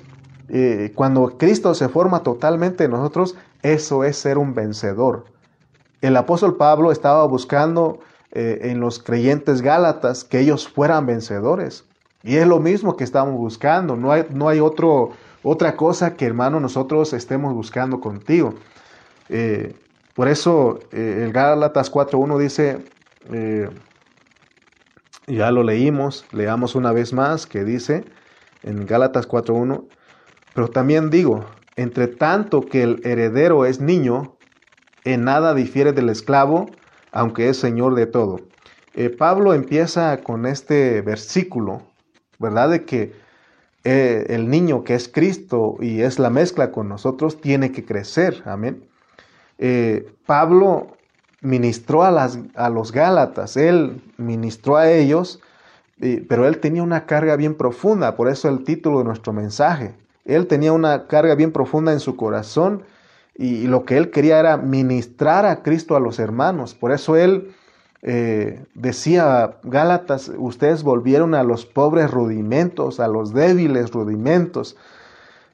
[0.49, 5.25] eh, cuando Cristo se forma totalmente en nosotros, eso es ser un vencedor.
[6.01, 7.99] El apóstol Pablo estaba buscando
[8.31, 11.85] eh, en los creyentes gálatas que ellos fueran vencedores.
[12.23, 13.95] Y es lo mismo que estamos buscando.
[13.95, 15.11] No hay, no hay otro,
[15.43, 18.55] otra cosa que, hermano, nosotros estemos buscando contigo.
[19.29, 19.75] Eh,
[20.15, 22.83] por eso el Gálatas 4.1 dice,
[25.27, 28.03] ya lo leímos, leamos una vez más, que dice
[28.63, 29.85] en Gálatas 4.1,
[30.59, 31.45] pero también digo,
[31.77, 34.35] entre tanto que el heredero es niño,
[35.05, 36.69] en nada difiere del esclavo,
[37.13, 38.41] aunque es señor de todo.
[38.93, 41.83] Eh, Pablo empieza con este versículo,
[42.39, 42.71] ¿verdad?
[42.71, 43.13] De que
[43.85, 48.43] eh, el niño que es Cristo y es la mezcla con nosotros tiene que crecer,
[48.43, 48.83] amén.
[49.59, 50.97] Eh, Pablo
[51.39, 55.39] ministró a, a los Gálatas, él ministró a ellos,
[56.27, 59.95] pero él tenía una carga bien profunda, por eso el título de nuestro mensaje,
[60.29, 62.83] él tenía una carga bien profunda en su corazón
[63.35, 66.75] y, lo que él quería era ministrar a Cristo a los hermanos.
[66.75, 67.55] Por eso él
[68.01, 74.75] eh, decía, Gálatas, ustedes volvieron a los pobres rudimentos, a los débiles rudimentos.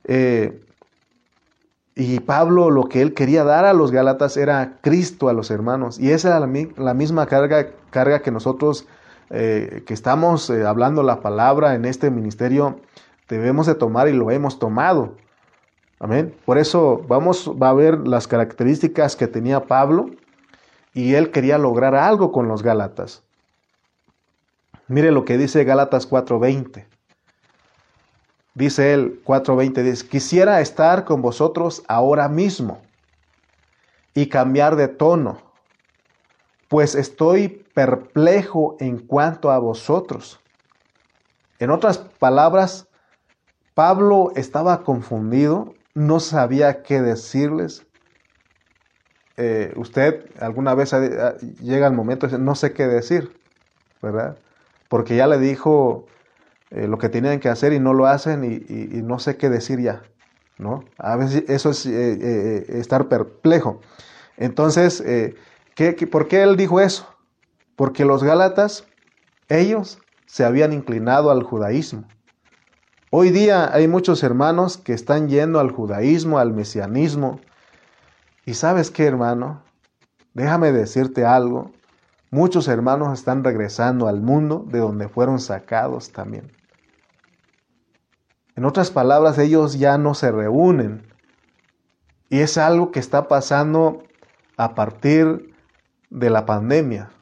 [0.03, 0.61] Eh,
[1.95, 5.99] y Pablo lo que él quería dar a los Gálatas era Cristo a los hermanos.
[5.99, 8.87] Y esa era la, misma carga, carga, que nosotros
[9.29, 12.79] eh, que estamos hablando la palabra en este ministerio
[13.27, 15.15] debemos de tomar y lo hemos tomado.
[15.99, 16.35] Amén.
[16.45, 20.07] Por eso vamos va a ver las características que tenía Pablo
[20.93, 23.23] y él quería lograr algo con los Gálatas.
[24.87, 26.85] Mire lo que dice Gálatas 4:20.
[28.53, 32.81] Dice él 4:20 dice, "Quisiera estar con vosotros ahora mismo
[34.13, 35.41] y cambiar de tono,
[36.69, 40.39] pues estoy perplejo en cuanto a vosotros."
[41.59, 42.87] En otras palabras,
[43.75, 47.85] Pablo estaba confundido, no sabía qué decirles.
[49.35, 50.95] Eh, usted alguna vez
[51.61, 53.37] llega el momento de no sé qué decir,
[54.01, 54.37] ¿verdad?
[54.87, 56.07] Porque ya le dijo
[56.71, 59.81] eh, lo que tenían que hacer y no lo hacen y, no sé qué decir
[59.81, 60.05] ya,
[60.57, 60.85] ¿no?
[60.97, 63.81] A veces eso es eh, estar perplejo.
[64.37, 65.03] Entonces,
[66.09, 67.13] por qué él dijo eso?
[67.75, 68.87] Porque los Gálatas,
[69.49, 72.14] ellos se habían inclinado al judaísmo.
[73.17, 77.39] Hoy día hay muchos hermanos que están yendo al judaísmo, al mesianismo.
[78.45, 79.63] Y sabes qué, hermano,
[80.33, 81.71] déjame decirte algo.
[82.29, 86.51] Muchos hermanos están regresando al mundo de donde fueron sacados también.
[88.57, 91.07] En otras palabras, ellos ya no se reúnen.
[92.27, 94.03] Y es algo que está pasando
[94.57, 95.55] a partir
[96.09, 97.14] de la pandemia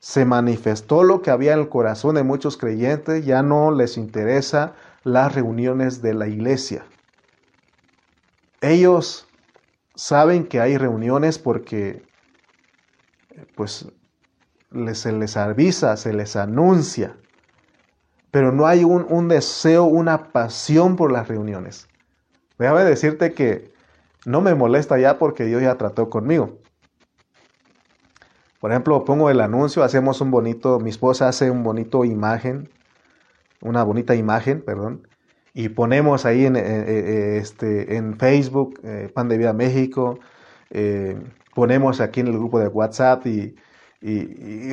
[0.00, 4.74] se manifestó lo que había en el corazón de muchos creyentes, ya no les interesa
[5.02, 6.84] las reuniones de la iglesia.
[8.60, 9.28] Ellos
[9.94, 12.02] saben que hay reuniones porque
[13.54, 13.86] pues
[14.92, 17.16] se les avisa, se les anuncia,
[18.30, 21.88] pero no hay un, un deseo, una pasión por las reuniones.
[22.58, 23.72] Déjame decirte que
[24.26, 26.58] no me molesta ya porque Dios ya trató conmigo.
[28.60, 32.68] Por ejemplo, pongo el anuncio, hacemos un bonito, mi esposa hace un bonito imagen,
[33.60, 35.06] una bonita imagen, perdón,
[35.54, 40.18] y ponemos ahí en, eh, eh, este, en Facebook, eh, Pan de Vida México,
[41.54, 43.56] ponemos aquí en el grupo de WhatsApp y,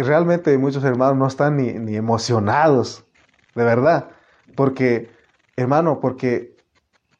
[0.03, 3.05] realmente muchos hermanos no están ni, emocionados,
[3.55, 4.09] de verdad,
[4.55, 5.09] porque,
[5.55, 6.55] hermano, porque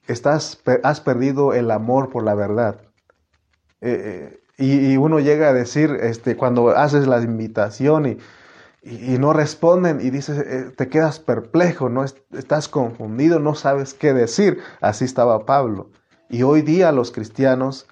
[0.08, 2.82] estás, has perdido el amor por la verdad.
[4.58, 8.18] Y, uno llega a decir, este, cuando haces la invitación y,
[8.84, 14.14] y, no responden y dices, eh, te quedas perplejo, no estás confundido, no sabes qué
[14.14, 14.60] decir.
[14.80, 15.90] Así estaba Pablo.
[16.30, 17.88] Y hoy día los cristianos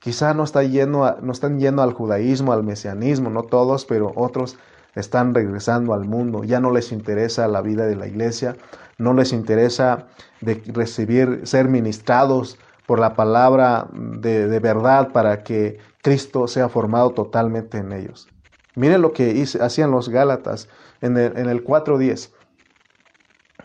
[0.00, 4.58] quizá no, está yendo no están yendo al judaísmo, al mesianismo, no todos, pero otros
[4.96, 6.42] están regresando al mundo.
[6.42, 8.56] Ya no les interesa la vida de la iglesia,
[8.98, 10.06] no les interesa
[10.40, 15.78] de recibir, ser ministrados por la palabra de verdad para que
[16.08, 18.28] Cristo sea formado totalmente en ellos.
[18.74, 20.66] Miren lo que hacían los Gálatas
[21.02, 22.30] en el, en el 4.10.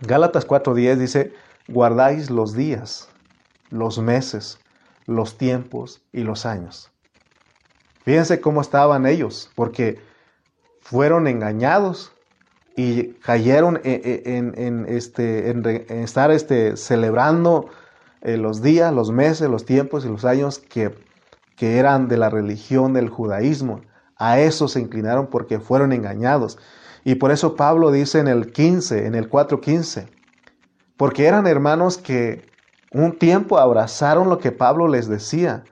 [0.01, 1.33] Gálatas 4:10 dice,
[1.69, 3.07] guardáis los días,
[3.69, 4.59] los meses,
[5.05, 6.91] los tiempos y los años.
[8.03, 10.01] Fíjense cómo estaban ellos, porque
[10.81, 12.11] fueron engañados
[12.75, 15.65] y cayeron en, este, en,
[16.03, 17.69] estar este, celebrando
[18.19, 20.93] eh, los días, los meses, los tiempos y los años que,
[21.55, 23.81] que eran de la religión del judaísmo.
[24.17, 26.57] A eso se inclinaron porque fueron engañados.
[27.03, 30.07] Y por eso Pablo dice en el 15, en el 4.15,
[30.97, 32.45] porque eran hermanos que
[32.91, 35.63] un tiempo abrazaron lo que Pablo les decía,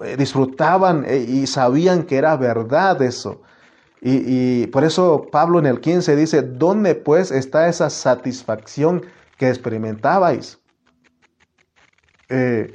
[0.00, 3.42] eh, disfrutaban eh, y sabían que era verdad eso.
[4.04, 9.02] Y, por eso Pablo en el 15 dice, ¿dónde pues está esa satisfacción
[9.38, 10.58] que experimentabais?
[12.28, 12.74] Eh,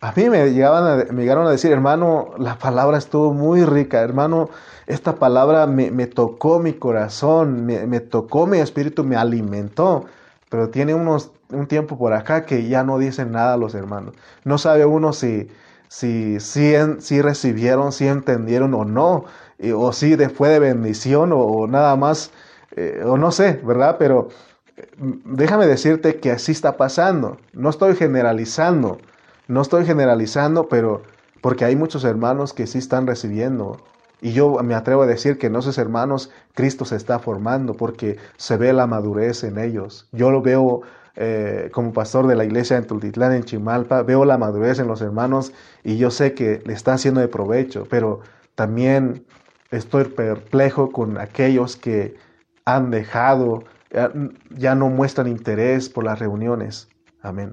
[0.00, 4.48] a mí me, llegaban me llegaron a decir, hermano, la palabra estuvo muy rica, hermano,
[4.86, 10.06] esta palabra me, tocó mi corazón, me, tocó mi espíritu, me alimentó,
[10.48, 14.14] pero tiene unos, un tiempo por acá que ya no dicen nada los hermanos.
[14.44, 15.48] No sabe uno si,
[15.88, 19.26] si, si, recibieron, si entendieron o no,
[19.74, 22.32] o si fue de bendición o, nada más,
[22.74, 23.96] eh, o no sé, ¿verdad?
[23.98, 24.28] Pero
[24.76, 24.88] eh,
[25.24, 27.36] déjame decirte que así está pasando.
[27.52, 28.98] No estoy generalizando,
[29.50, 31.02] no estoy generalizando, pero
[31.40, 33.78] porque hay muchos hermanos que sí están recibiendo.
[34.20, 38.18] Y yo me atrevo a decir que en esos hermanos Cristo se está formando porque
[38.36, 40.08] se ve la madurez en ellos.
[40.12, 40.82] Yo lo veo
[41.16, 45.00] eh, como pastor de la iglesia en Tultitlán, en Chimalpa, veo la madurez en los
[45.00, 48.20] hermanos y yo sé que le está haciendo de provecho, pero
[48.54, 49.26] también
[49.72, 52.14] estoy perplejo con aquellos que
[52.66, 53.64] han dejado,
[54.50, 56.88] ya no muestran interés por las reuniones.
[57.22, 57.52] Amén.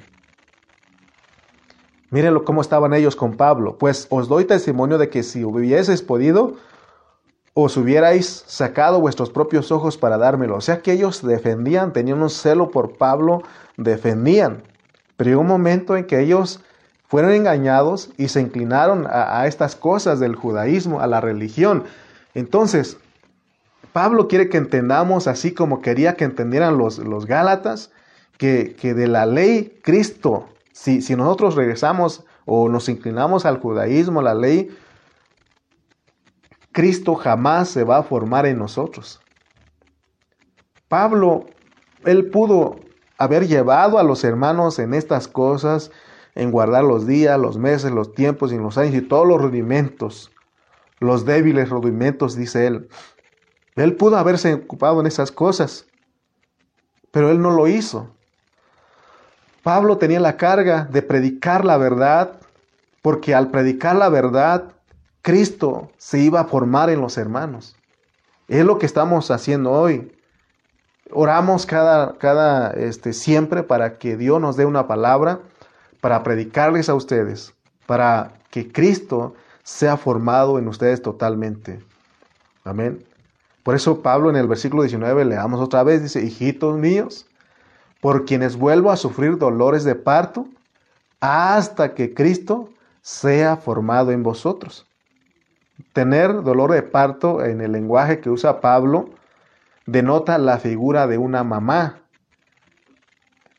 [2.09, 3.77] Mírenlo cómo estaban ellos con Pablo.
[3.77, 6.55] Pues os doy testimonio de que si hubieseis podido,
[7.53, 10.55] os hubierais sacado vuestros propios ojos para dármelo.
[10.55, 13.41] O sea que ellos defendían, tenían un celo por Pablo,
[13.77, 14.63] defendían.
[15.17, 16.61] Pero llegó un momento en que ellos
[17.07, 21.85] fueron engañados y se inclinaron a, estas cosas del judaísmo, a la religión.
[22.33, 22.97] Entonces,
[23.93, 27.91] Pablo quiere que entendamos, así como quería que entendieran los, los Gálatas,
[28.37, 30.47] que, que, de la ley Cristo,
[30.77, 34.69] si, nosotros regresamos o nos inclinamos al judaísmo, la ley,
[36.71, 39.19] Cristo jamás se va a formar en nosotros.
[40.87, 41.47] Pablo,
[42.05, 42.75] él pudo
[43.17, 45.91] haber llevado a los hermanos en estas cosas,
[46.35, 50.31] en guardar los días, los meses, los tiempos y los años y todos los rudimentos,
[50.99, 52.87] los débiles rudimentos, dice él.
[53.75, 55.87] Él pudo haberse ocupado en esas cosas,
[57.11, 58.16] pero él no lo hizo.
[59.67, 62.39] Pablo tenía la carga de predicar la verdad,
[63.01, 64.71] porque al predicar la verdad,
[65.21, 67.75] Cristo se iba a formar en los hermanos.
[68.47, 70.17] Es lo que estamos haciendo hoy.
[71.11, 75.39] Oramos cada, cada, este, siempre para que Dios nos dé una palabra
[75.99, 77.53] para predicarles a ustedes,
[77.85, 81.83] para que Cristo sea formado en ustedes totalmente.
[82.63, 83.05] Amén.
[83.63, 87.26] Por eso Pablo en el versículo 19 leamos otra vez, dice, hijitos míos,
[88.01, 90.47] por quienes vuelvo a sufrir dolores de parto,
[91.19, 92.69] hasta que Cristo
[93.01, 94.87] sea formado en vosotros.
[95.93, 99.09] Tener dolor de parto en el lenguaje que usa Pablo
[99.85, 102.01] denota la figura de una mamá.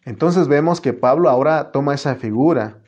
[0.05, 2.78] Entonces vemos que Pablo ahora toma esa figura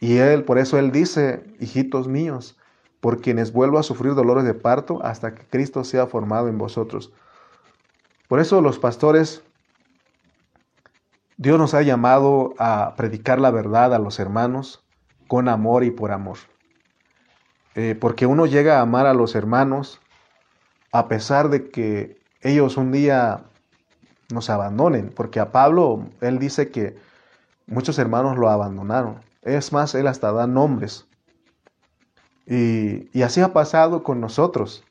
[0.00, 2.58] y él, por eso él dice, hijitos míos,
[3.00, 7.12] por quienes vuelvo a sufrir dolores de parto hasta que Cristo sea formado en vosotros.
[8.28, 9.43] Por eso los pastores,
[11.36, 14.84] Dios nos ha llamado a predicar la verdad a los hermanos
[15.26, 16.38] con amor y por amor.
[17.74, 20.00] Eh, porque uno llega a amar a los hermanos
[20.92, 23.42] a pesar de que ellos un día
[24.32, 26.96] nos abandonen, porque a Pablo él dice que
[27.66, 29.20] muchos hermanos lo abandonaron.
[29.42, 31.06] Es más, él hasta da nombres.
[32.46, 34.84] Y, así ha pasado con nosotros.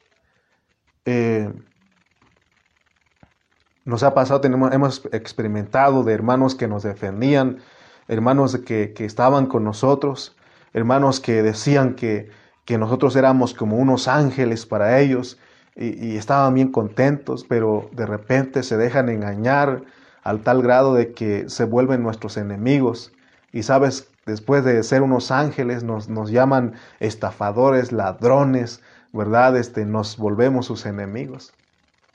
[1.06, 1.54] Eh,
[3.86, 7.60] nos ha pasado, tenemos, hemos experimentado de hermanos que nos defendían,
[8.08, 10.36] hermanos que, que estaban con nosotros,
[10.74, 12.30] hermanos que decían que,
[12.66, 15.38] que nosotros éramos como unos ángeles para ellos
[15.76, 19.84] y, estaban bien contentos, pero de repente se dejan engañar
[20.24, 23.12] al tal grado de que se vuelven nuestros enemigos.
[23.52, 28.82] Y sabes, después de ser unos ángeles, nos, nos llaman estafadores, ladrones,
[29.12, 29.58] ¿verdad?
[29.58, 31.54] Este, nos volvemos sus enemigos.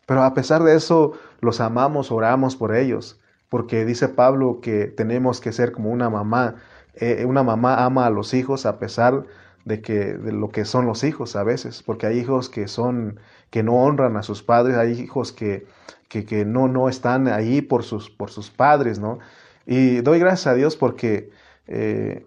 [0.06, 5.40] Pero a pesar de eso, los amamos, oramos por ellos, porque dice Pablo que tenemos
[5.40, 6.56] que ser como una mamá.
[6.94, 9.24] Eh, una mamá ama a los hijos a pesar
[9.64, 13.20] de que de lo que son los hijos a veces, porque hay hijos que son
[13.50, 15.66] que no honran a sus padres, hay hijos que,
[16.08, 19.18] que, no, no están ahí por sus, por sus padres, ¿no?
[19.66, 21.30] Y doy gracias a Dios porque
[21.66, 22.26] eh,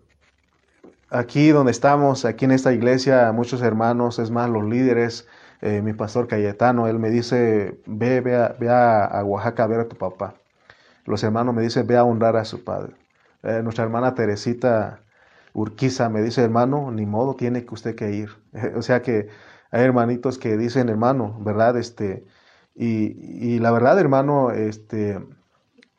[1.09, 5.27] aquí donde estamos, aquí en esta iglesia, muchos hermanos, es más, los líderes,
[5.61, 9.87] eh, mi pastor Cayetano, él me dice, ve, ve, a, a, Oaxaca a ver a
[9.87, 10.35] tu papá.
[11.05, 12.95] Los hermanos me dicen, ve a honrar a su padre.
[13.43, 15.03] Eh, nuestra hermana Teresita
[15.53, 18.29] Urquiza me dice, hermano, ni modo, tiene que usted que ir.
[18.75, 19.29] o sea que
[19.71, 21.77] hay hermanitos que dicen, hermano, ¿verdad?
[21.77, 22.25] Este,
[22.75, 25.19] y, y la verdad, hermano, este,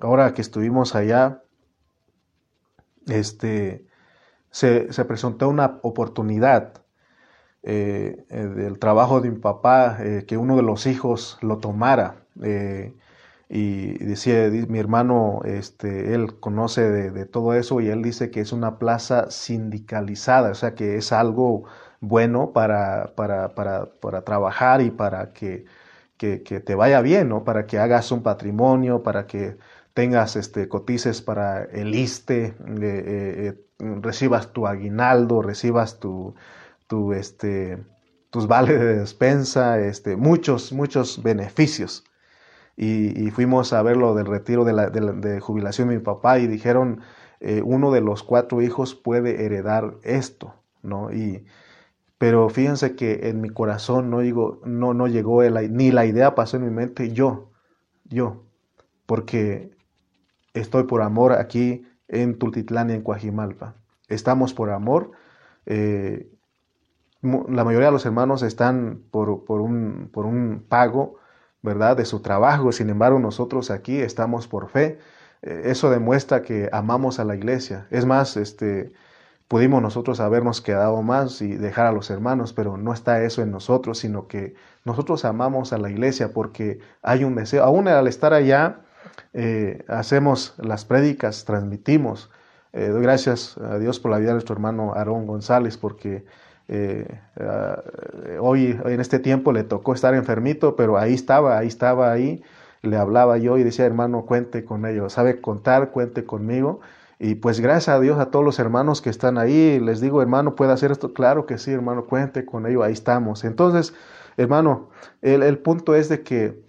[0.01, 1.43] ahora que estuvimos allá,
[3.07, 3.87] este,
[4.51, 6.82] se, se presentó una oportunidad
[7.65, 12.17] eh, eh, del trabajo de mi papá, eh, que uno de los hijos lo tomara.
[13.49, 18.53] y decía, mi hermano, este, él conoce de, todo eso y él dice que es
[18.53, 21.65] una plaza sindicalizada, o sea que es algo
[22.01, 25.67] bueno para, para, para, para trabajar y para que,
[26.17, 27.45] que, que, te vaya bien, ¿no?
[27.45, 29.59] Para que hagas un patrimonio, para que
[29.95, 32.55] tengas este, cotices para el ISTE,
[33.79, 36.35] recibas tu aguinaldo, recibas tu,
[37.15, 37.85] este,
[38.31, 42.05] tus vales de despensa, este, muchos, muchos beneficios.
[42.77, 46.47] Y, fuimos a ver lo del retiro de, la, de, jubilación de mi papá y
[46.47, 47.03] dijeron,
[47.41, 51.13] eh, uno de los cuatro hijos puede heredar esto, ¿no?
[51.13, 51.45] Y,
[52.19, 56.57] pero fíjense que en mi corazón no, digo, no, no llegó ni la idea pasó
[56.57, 57.51] en mi mente, yo,
[58.05, 58.45] yo,
[59.07, 59.73] porque
[60.55, 63.75] estoy por amor aquí en Tultitlán y en Coajimalpa.
[64.09, 65.13] Estamos por amor.
[65.67, 66.32] Eh,
[67.23, 71.17] la mayoría de los hermanos están por, un, por un pago,
[71.63, 72.73] ¿verdad?, de su trabajo.
[72.73, 74.99] Sin embargo, nosotros aquí estamos por fe.
[75.43, 77.87] Eh, eso demuestra que amamos a la iglesia.
[77.91, 78.93] Es más, este,
[79.47, 83.53] pudimos nosotros habernos quedado más y dejar a los hermanos, pero no está eso en
[83.53, 84.55] nosotros, sino que
[84.85, 87.63] nosotros amamos a la iglesia porque hay un deseo.
[87.63, 88.81] Aún al estar allá,
[89.33, 92.31] eh, hacemos las prédicas, transmitimos.
[92.73, 96.25] Eh, doy gracias a Dios por la vida de nuestro hermano Aarón González, porque
[96.69, 97.07] eh,
[98.41, 102.43] hoy, en este tiempo le tocó estar enfermito, pero ahí estaba, ahí estaba, ahí.
[102.83, 106.81] Le hablaba yo y decía, hermano, cuente con ellos, sabe contar, cuente conmigo.
[107.19, 110.57] Y pues gracias a Dios a todos los hermanos que están ahí, les digo, hermano,
[110.57, 111.15] ¿puede hacer esto?
[111.15, 113.45] Claro que sí, hermano, cuente con ello, ahí estamos.
[113.45, 113.95] Entonces,
[114.37, 114.89] hermano,
[115.21, 116.61] el, el punto es de que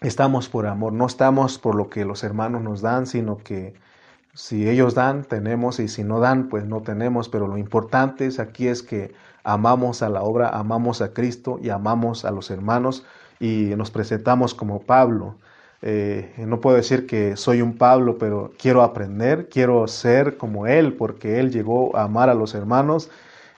[0.00, 3.74] estamos por amor, no estamos por lo que los hermanos nos dan, sino que
[4.34, 8.38] si ellos dan, tenemos, y si no dan, pues no tenemos, pero lo importante es
[8.38, 9.14] aquí es que
[9.44, 13.04] amamos a la obra, amamos a Cristo y amamos a los hermanos
[13.40, 15.36] y nos presentamos como Pablo.
[15.82, 20.94] Eh, no puedo decir que soy un Pablo, pero quiero aprender, quiero ser como él,
[20.94, 23.10] porque él llegó a amar a los hermanos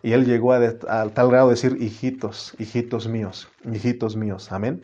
[0.03, 0.59] y él llegó a,
[0.89, 4.83] a tal grado de decir hijitos, hijitos míos, hijitos míos, amén.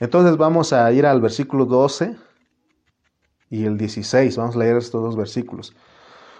[0.00, 2.16] Entonces vamos a ir al versículo 12
[3.50, 4.36] y el 16.
[4.36, 5.74] Vamos a leer estos dos versículos.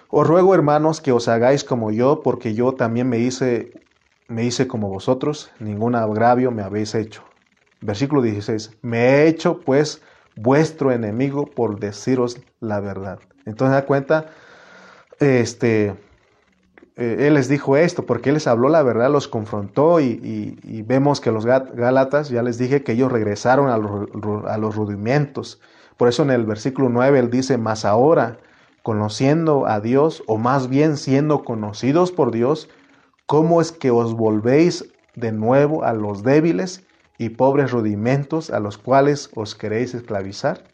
[0.08, 3.72] Os ruego, hermanos, que os hagáis como yo, porque yo también me hice,
[4.28, 7.22] me hice como vosotros, ningún agravio me habéis hecho.
[7.80, 8.78] Versículo 16.
[8.82, 10.02] Me he hecho, pues,
[10.36, 13.18] vuestro enemigo por deciros la verdad.
[13.44, 14.26] Entonces, da cuenta,
[15.18, 15.94] este,
[16.96, 21.20] eh, él les dijo esto, porque él les habló la verdad, los confrontó y, vemos
[21.20, 24.08] que los Gálatas, ya les dije que ellos regresaron a los,
[24.46, 25.60] a los, rudimentos.
[25.96, 28.38] Por eso en el versículo 9 él dice, más ahora,
[28.82, 32.68] conociendo a Dios, o más bien siendo conocidos por Dios,
[33.26, 34.84] ¿cómo es que os volvéis
[35.14, 36.84] de nuevo a los débiles
[37.18, 40.64] y pobres rudimentos a los cuales os queréis esclavizar?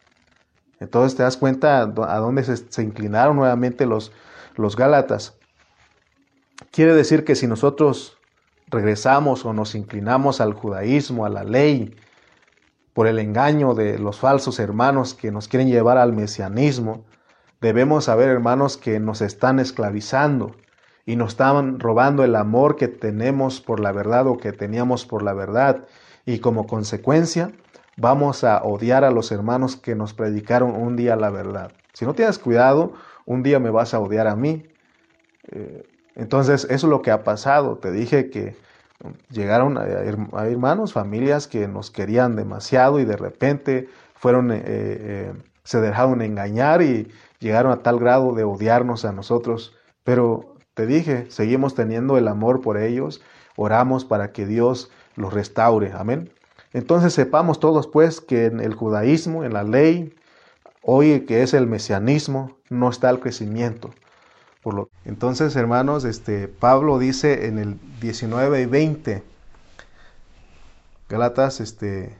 [0.79, 4.11] Entonces te das cuenta a dónde se, se inclinaron nuevamente los,
[4.55, 5.37] los Gálatas.
[6.71, 8.17] Quiere decir que si nosotros
[8.67, 11.95] regresamos o nos inclinamos al judaísmo, a la ley,
[12.93, 17.05] por el engaño de los falsos hermanos que nos quieren llevar al mesianismo,
[17.59, 20.55] debemos saber, hermanos, que nos están esclavizando
[21.05, 25.23] y nos están robando el amor que tenemos por la verdad o que teníamos por
[25.23, 25.85] la verdad.
[26.25, 27.51] Y como consecuencia,
[27.97, 31.71] vamos a odiar a los hermanos que nos predicaron un día la verdad.
[31.93, 32.93] Si no tienes cuidado,
[33.25, 34.65] un día me vas a odiar a mí.
[35.51, 35.83] Eh,
[36.15, 37.77] entonces, eso es lo que ha pasado.
[37.77, 38.55] Te dije que
[39.29, 45.33] llegaron a hermanos, familias que nos querían demasiado y de repente fueron, eh, eh,
[45.63, 49.75] se dejaron engañar y llegaron a tal grado de odiarnos a nosotros.
[50.03, 53.21] Pero te dije, seguimos teniendo el amor por ellos,
[53.55, 55.91] oramos para que Dios los restaure.
[55.93, 56.31] Amén.
[56.73, 60.15] Entonces sepamos todos pues que en el judaísmo, en la ley,
[60.81, 63.91] hoy que es el mesianismo, no está el crecimiento.
[65.05, 69.23] Entonces, hermanos, este, Pablo dice en el 19 y 20,
[71.09, 72.15] Galatas, este,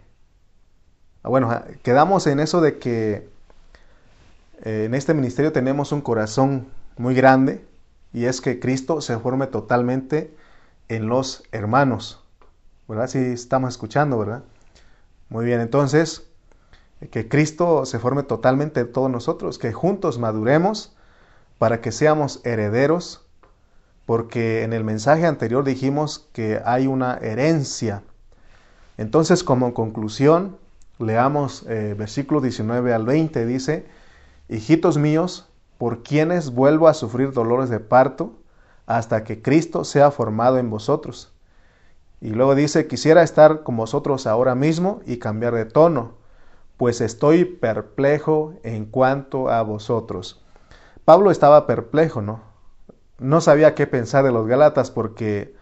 [1.24, 1.50] ah, bueno,
[1.84, 3.30] quedamos en eso de que
[4.64, 6.68] eh, en este ministerio tenemos un corazón
[6.98, 7.66] muy grande
[8.12, 10.36] y es que Cristo se forme totalmente
[10.90, 12.24] en los hermanos.
[12.88, 13.08] ¿Verdad?
[13.08, 14.44] Si estamos escuchando, ¿verdad?
[15.30, 16.28] Muy bien, entonces,
[17.10, 20.93] que Cristo se forme totalmente en todos nosotros, que juntos maduremos
[21.64, 23.26] para que seamos herederos,
[24.06, 28.04] porque en el mensaje anterior dijimos que hay una herencia.
[28.98, 30.58] Entonces, como conclusión,
[31.00, 33.86] leamos eh, versículo 19 al 20, dice,
[34.50, 35.48] Hijitos míos,
[35.78, 38.34] por quienes vuelvo a sufrir dolores de parto,
[38.86, 41.32] hasta que Cristo sea formado en vosotros.
[42.20, 46.16] Y luego dice, quisiera estar con vosotros ahora mismo y cambiar de tono,
[46.76, 50.43] pues estoy perplejo en cuanto a vosotros.
[51.06, 52.42] Pablo estaba perplejo, ¿no?
[53.20, 55.56] No sabía qué pensar de los Galatas porque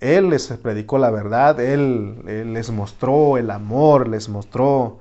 [0.00, 4.98] él les predicó la verdad, él, les mostró el amor, les mostró,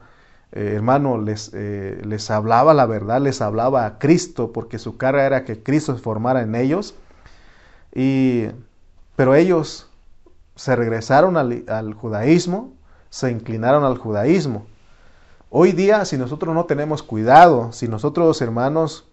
[0.51, 5.25] eh, hermano, les, eh, les hablaba la verdad, les hablaba a Cristo, porque su cara
[5.25, 6.95] era que Cristo se formara en ellos.
[7.93, 8.47] Y,
[9.15, 9.89] pero ellos
[10.55, 12.73] se regresaron al, judaísmo,
[13.09, 14.65] se inclinaron al judaísmo.
[15.49, 19.07] Hoy día, si nosotros no tenemos cuidado, si nosotros, hermanos,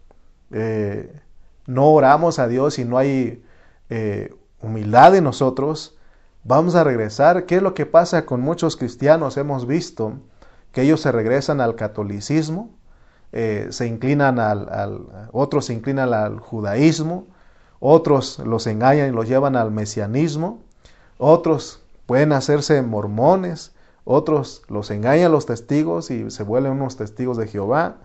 [0.51, 1.21] eh,
[1.67, 3.43] no oramos a Dios y no hay
[3.89, 5.97] eh, humildad en nosotros,
[6.45, 7.47] vamos a regresar.
[7.47, 9.37] ¿Qué es lo que pasa con muchos cristianos?
[9.37, 10.15] Hemos visto
[10.73, 12.71] que ellos se regresan al catolicismo,
[13.33, 17.27] eh, se inclinan al, otros se inclinan al judaísmo,
[17.79, 20.63] otros los engañan y los llevan al mesianismo,
[21.19, 23.73] otros pueden hacerse mormones,
[24.05, 27.99] otros los engañan los testigos y se vuelven unos testigos de Jehová.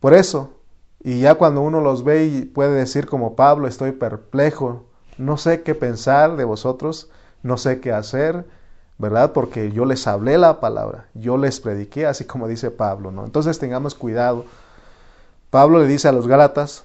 [0.00, 0.57] Por eso,
[1.00, 4.84] y ya cuando uno los ve y puede decir como Pablo, estoy perplejo,
[5.16, 7.10] no sé qué pensar de vosotros,
[7.42, 8.46] no sé qué hacer,
[8.98, 9.32] ¿verdad?
[9.32, 13.24] Porque yo les hablé la palabra, yo les prediqué, así como dice Pablo, ¿no?
[13.24, 14.44] Entonces tengamos cuidado.
[15.50, 16.84] Pablo le dice a los Gálatas,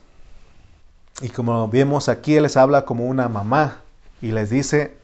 [1.21, 3.81] y como vemos aquí, él les habla como una mamá,
[4.21, 4.95] y les dice,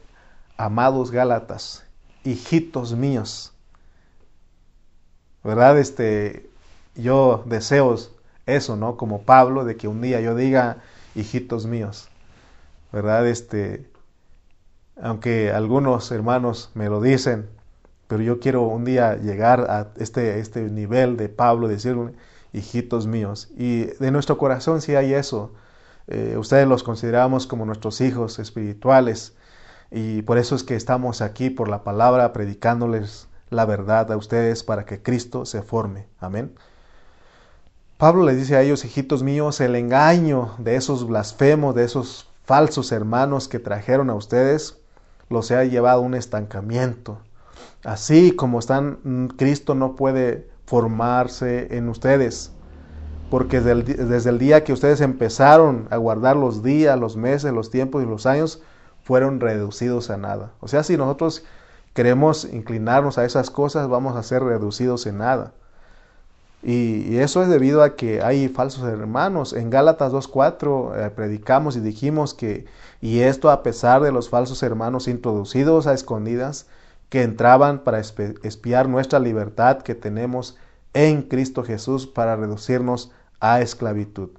[0.56, 1.84] amados Gálatas,
[2.24, 3.52] hijitos míos.
[5.42, 5.78] ¿Verdad?
[5.78, 6.48] Este,
[6.94, 7.96] yo deseo
[8.56, 8.96] eso, ¿no?
[8.96, 10.78] Como Pablo, de que un día yo diga,
[11.14, 12.08] hijitos míos.
[12.92, 13.26] ¿Verdad?
[13.28, 13.88] Este,
[15.00, 17.48] aunque algunos hermanos me lo dicen,
[18.08, 21.96] pero yo quiero un día llegar a este, este nivel de Pablo, decir,
[22.52, 23.48] hijitos míos.
[23.56, 25.52] Y de nuestro corazón sí hay eso.
[26.08, 29.36] Eh, ustedes los consideramos como nuestros hijos espirituales
[29.90, 34.64] y por eso es que estamos aquí por la palabra predicándoles la verdad a ustedes
[34.64, 36.06] para que Cristo se forme.
[36.18, 36.52] Amén.
[38.00, 42.92] Pablo les dice a ellos, hijitos míos, el engaño de esos blasfemos, de esos falsos
[42.92, 44.78] hermanos que trajeron a ustedes,
[45.28, 47.18] los ha llevado a un estancamiento.
[47.84, 52.52] Así como están, Cristo no puede formarse en ustedes,
[53.28, 57.52] porque desde el, desde el día que ustedes empezaron a guardar los días, los meses,
[57.52, 58.62] los tiempos y los años,
[59.02, 60.52] fueron reducidos a nada.
[60.60, 61.44] O sea, si nosotros
[61.92, 65.52] queremos inclinarnos a esas cosas, vamos a ser reducidos en nada.
[66.62, 69.52] Y, eso es debido a que hay falsos hermanos.
[69.52, 72.66] En Gálatas 2.4 eh, predicamos y dijimos que,
[73.00, 76.66] y esto a pesar de los falsos hermanos introducidos a escondidas,
[77.08, 80.56] que entraban para espiar nuestra libertad que tenemos
[80.94, 84.30] en Cristo Jesús para reducirnos a esclavitud.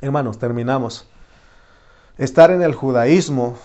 [0.00, 1.06] Hermanos, terminamos.
[2.18, 3.56] Estar en el judaísmo,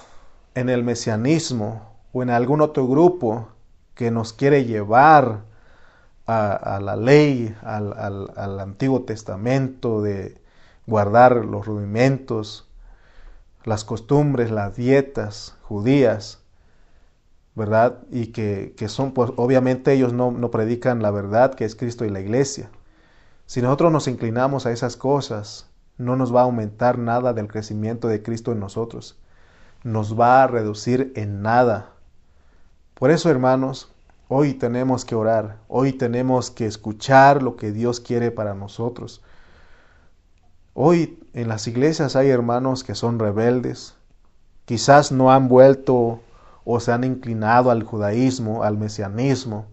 [0.56, 3.50] en el mesianismo o en algún otro grupo
[3.96, 5.42] que nos quiere llevar
[6.28, 10.40] a, la ley, al, Antiguo Testamento, de
[10.86, 12.68] guardar los rudimentos,
[13.64, 16.44] las costumbres, las dietas judías,
[17.56, 18.00] ¿verdad?
[18.12, 22.10] Y que, son, pues obviamente ellos no, no, predican la verdad que es Cristo y
[22.10, 22.70] la iglesia.
[23.46, 28.10] Si nosotros nos inclinamos a esas cosas, no nos va a aumentar nada del crecimiento
[28.10, 29.18] de Cristo en nosotros.
[29.84, 31.92] Nos va a reducir en nada.
[32.94, 33.94] Por eso, hermanos,
[34.30, 39.22] hoy tenemos que orar, hoy tenemos que escuchar lo que Dios quiere para nosotros.
[40.74, 43.96] Hoy en las iglesias hay hermanos que son rebeldes,
[44.66, 46.20] quizás no han vuelto
[46.66, 49.66] o se han inclinado al judaísmo, al mesianismo,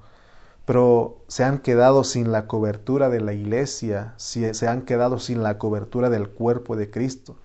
[0.64, 5.58] pero se han quedado sin la cobertura de la iglesia, se han quedado sin la
[5.58, 7.36] cobertura del cuerpo de Cristo.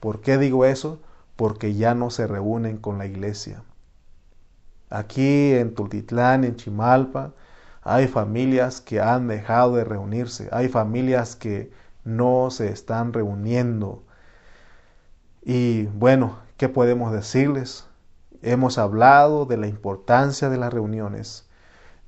[0.00, 1.00] ¿Por qué digo eso?
[1.36, 3.62] Porque ya no se reúnen con la iglesia.
[4.92, 7.32] Aquí en Tultitlán, en Chimalpa,
[7.82, 11.72] hay familias que han dejado de reunirse, hay familias que
[12.04, 14.02] no se están reuniendo.
[15.42, 17.86] Y bueno, ¿qué podemos decirles?
[18.42, 21.48] Hemos hablado de la importancia de las reuniones.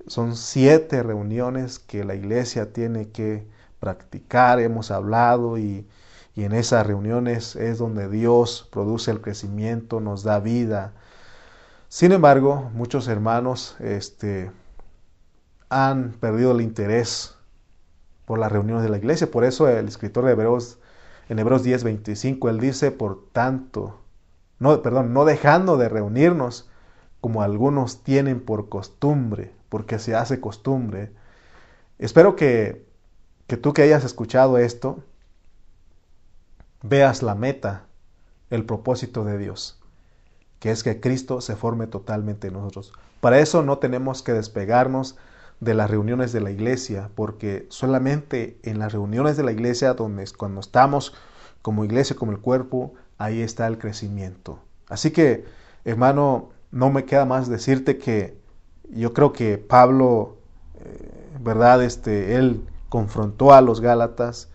[0.07, 3.47] Son siete reuniones que la iglesia tiene que
[3.81, 5.89] practicar, hemos hablado y,
[6.35, 10.93] y en esas reuniones es donde Dios produce el crecimiento, nos da vida.
[11.95, 14.51] Sin embargo, muchos hermanos este,
[15.69, 17.37] han perdido el interés
[18.25, 19.31] por las reuniones de la iglesia.
[19.31, 20.81] Por eso el escritor de Hebreos,
[21.29, 24.01] en Hebreos 10, 25, él dice, por tanto,
[24.59, 26.69] no, perdón, no dejando de reunirnos
[27.21, 31.13] como algunos tienen por costumbre, porque se hace costumbre.
[32.01, 32.85] Espero que,
[33.47, 35.05] que tú que hayas escuchado esto,
[36.83, 37.85] veas la meta,
[38.51, 39.81] el propósito de Dios,
[40.65, 42.95] que es que Cristo se forme totalmente en nosotros.
[43.21, 45.15] Para eso no tenemos que despegarnos
[45.61, 50.25] de las reuniones de la iglesia, porque solamente en las reuniones de la iglesia, donde
[50.39, 51.13] cuando estamos
[51.61, 54.59] como iglesia, como el cuerpo, ahí está el crecimiento.
[54.89, 55.45] Así que,
[55.85, 58.39] hermano, no me queda más decirte que
[58.89, 60.39] yo creo que Pablo,
[60.81, 61.85] eh, ¿verdad?
[61.85, 64.49] Este, él confrontó a los Gálatas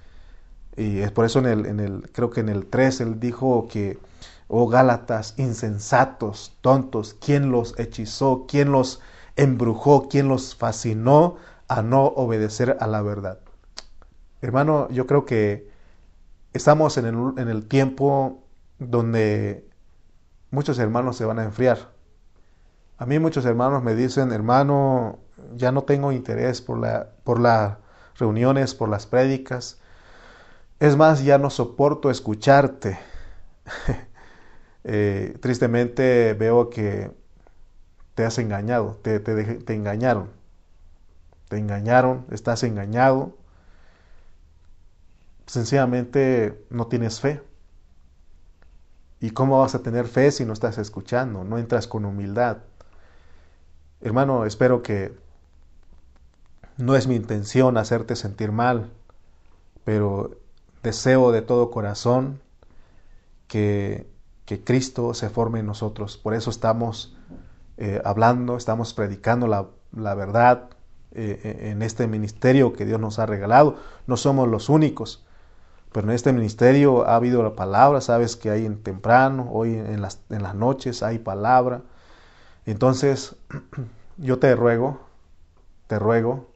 [0.75, 3.67] y es por eso en el, en el, creo que en el 3 él dijo
[3.67, 3.99] que,
[4.49, 8.45] oh Gálatas, insensatos, tontos, ¿quién los hechizó?
[8.47, 8.99] ¿Quién los
[9.39, 11.37] embrujó, quien los fascinó
[11.69, 13.39] a no obedecer a la verdad.
[14.41, 15.69] Hermano, yo creo que
[16.51, 18.43] estamos en el, en el tiempo
[18.79, 19.65] donde
[20.51, 21.91] muchos hermanos se van a enfriar.
[22.97, 25.19] A mí muchos hermanos me dicen, hermano,
[25.55, 27.77] ya no tengo interés por, la, por las
[28.17, 29.79] reuniones, por las prédicas.
[30.79, 32.99] Es más, ya no soporto escucharte.
[34.83, 37.11] Eh, tristemente veo que
[38.15, 40.29] te has engañado, te, te, engañaron.
[41.47, 43.37] Te engañaron, estás engañado.
[45.45, 47.41] Sencillamente no tienes fe.
[49.21, 51.43] ¿Y cómo vas a tener fe si no estás escuchando?
[51.43, 52.57] No entras con humildad.
[54.01, 55.13] Hermano, espero que
[56.77, 58.89] no es mi intención hacerte sentir mal,
[59.83, 60.37] pero
[60.83, 62.41] deseo de todo corazón
[63.47, 64.07] que,
[64.49, 66.17] que Cristo se forme en nosotros.
[66.17, 67.15] Por eso estamos
[67.77, 70.71] eh, hablando, estamos predicando la, verdad
[71.11, 73.75] eh, eh, en este ministerio que Dios nos ha regalado.
[74.07, 75.23] No somos los únicos,
[75.91, 80.01] pero en este ministerio ha habido la palabra, sabes que hay en temprano, hoy en
[80.01, 81.83] las, en las noches hay palabra.
[82.65, 83.35] Entonces,
[84.17, 84.99] yo te ruego,
[85.85, 86.49] te ruego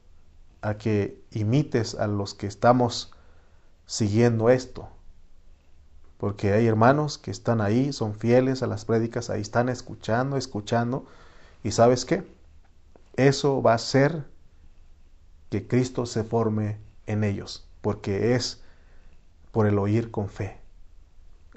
[0.63, 3.13] a que imites a los que estamos
[3.85, 4.89] siguiendo esto.
[6.23, 11.05] Porque hay hermanos que están ahí, son fieles a las prédicas, ahí están escuchando, escuchando.
[11.65, 12.23] ¿Y sabes qué?
[13.17, 14.23] Eso va a hacer
[15.49, 18.63] que Cristo se forme en ellos, porque es
[19.51, 20.61] por el oír con fe.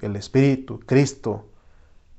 [0.01, 1.47] El Espíritu, Cristo,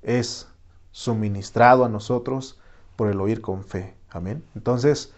[0.00, 0.48] es
[0.90, 2.58] suministrado a nosotros
[2.96, 3.94] por el oír con fe.
[4.08, 4.42] Amén.
[4.54, 5.12] Entonces,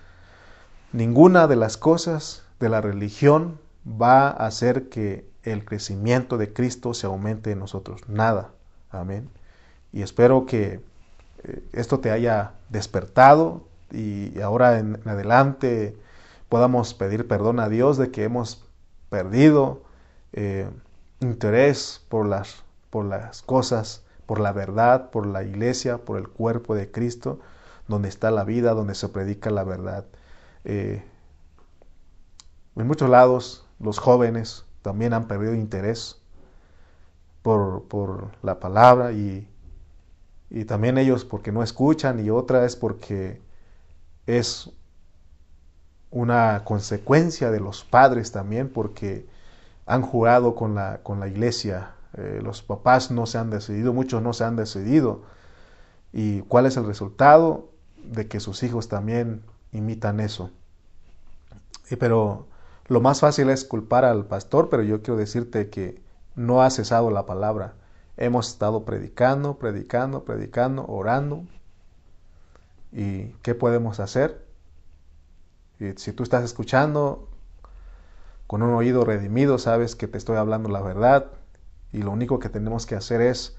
[0.92, 6.94] ninguna de las cosas de la religión va a hacer que el crecimiento de Cristo
[6.94, 8.02] se aumente en nosotros.
[8.08, 8.50] Nada.
[8.90, 9.30] Amén.
[9.92, 10.80] Y espero que
[11.44, 13.62] eh, esto te haya despertado
[13.92, 15.96] y ahora en adelante
[16.48, 18.64] podamos pedir perdón a Dios de que hemos
[19.08, 19.82] perdido
[20.32, 20.68] eh,
[21.20, 26.74] interés por las, por las cosas, por la verdad, por la iglesia, por el cuerpo
[26.74, 27.40] de Cristo,
[27.88, 30.04] donde está la vida, donde se predica la verdad.
[30.64, 31.02] Eh,
[32.76, 36.20] en muchos lados los jóvenes también han perdido interés
[37.42, 39.48] por, por la palabra y,
[40.50, 43.40] y, también ellos porque no escuchan y otra es porque
[44.26, 44.70] es
[46.10, 49.26] una consecuencia de los padres también porque
[49.86, 51.92] han jugado con la, con la iglesia.
[52.16, 55.22] Eh, los papás no se han decidido, muchos no se han decidido.
[56.12, 57.70] ¿Y cuál es el resultado?
[58.04, 60.50] De que sus hijos también imitan eso.
[61.90, 62.46] Y, pero
[62.90, 66.02] lo más fácil es culpar al pastor, pero yo quiero decirte que
[66.34, 67.74] no ha cesado la palabra.
[68.16, 71.44] Hemos estado predicando, predicando, predicando, orando.
[72.90, 74.44] ¿Y qué podemos hacer?
[75.78, 77.28] Y si tú estás escuchando
[78.48, 81.26] con un oído redimido, sabes que te estoy hablando la verdad.
[81.92, 83.56] Y lo único que tenemos que hacer es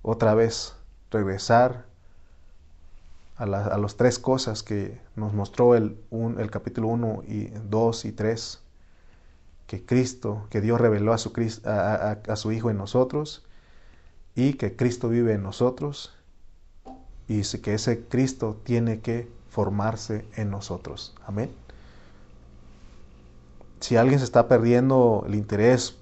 [0.00, 0.74] otra vez
[1.10, 1.84] regresar
[3.36, 5.98] a, las tres cosas que nos mostró el,
[6.38, 8.60] el capítulo 1 y 2 y 3,
[9.66, 11.32] que Cristo, que Dios reveló a su,
[11.64, 13.44] a, a su Hijo en nosotros
[14.34, 16.14] y que Cristo vive en nosotros
[17.28, 21.14] y que ese Cristo tiene que formarse en nosotros.
[21.26, 21.50] Amén.
[23.80, 25.96] si alguien se está perdiendo el interés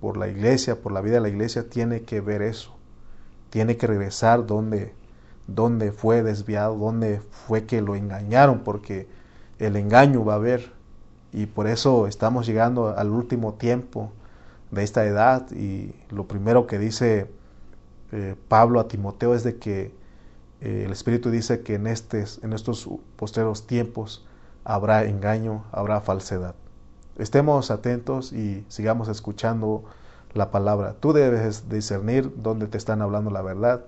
[0.00, 2.76] por la iglesia, por la vida de la iglesia, tiene que ver eso.
[3.50, 4.92] Tiene que regresar donde,
[5.46, 9.08] donde fue desviado, donde fue que lo engañaron, porque
[9.58, 10.72] el engaño va a haber.
[11.32, 14.12] Y por eso estamos llegando al último tiempo
[14.70, 15.50] de esta edad.
[15.50, 17.28] Y lo primero que dice
[18.12, 19.92] eh, Pablo a Timoteo es de que
[20.60, 24.24] eh, el Espíritu dice que en, en estos posteros tiempos
[24.64, 26.54] habrá engaño, habrá falsedad.
[27.18, 29.84] Estemos atentos y sigamos escuchando
[30.32, 30.94] la palabra.
[30.98, 33.84] Tú debes discernir dónde te están hablando la verdad.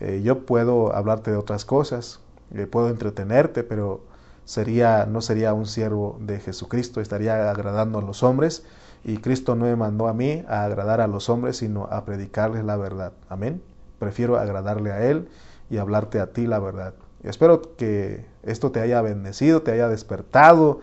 [0.00, 2.20] Eh, yo puedo hablarte de otras cosas,
[2.54, 4.00] eh, puedo entretenerte, pero
[4.44, 8.64] sería, no sería un siervo de Jesucristo, estaría agradando a los hombres
[9.04, 12.64] y Cristo no me mandó a mí a agradar a los hombres, sino a predicarles
[12.64, 13.12] la verdad.
[13.28, 13.62] Amén.
[13.98, 15.28] Prefiero agradarle a Él
[15.70, 16.94] y hablarte a ti la verdad.
[17.22, 20.80] espero que esto te haya bendecido, te haya despertado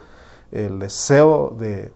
[0.51, 1.91] el deseo de,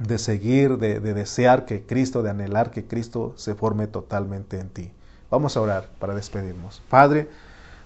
[0.00, 4.92] de seguir, de, desear que Cristo, de anhelar que Cristo se forme totalmente en ti.
[5.32, 6.82] Vamos a orar para despedirnos.
[6.90, 7.30] Padre,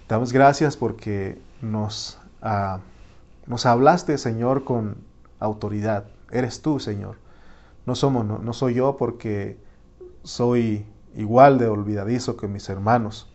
[0.09, 2.79] damos gracias porque nos, ah,
[3.45, 4.97] nos hablaste, Señor, con
[5.39, 6.03] autoridad.
[6.29, 7.15] Eres tú, Señor.
[7.85, 9.57] No, somos, no, no soy yo porque
[10.23, 10.85] soy
[11.15, 13.29] igual de olvidadizo que mis hermanos.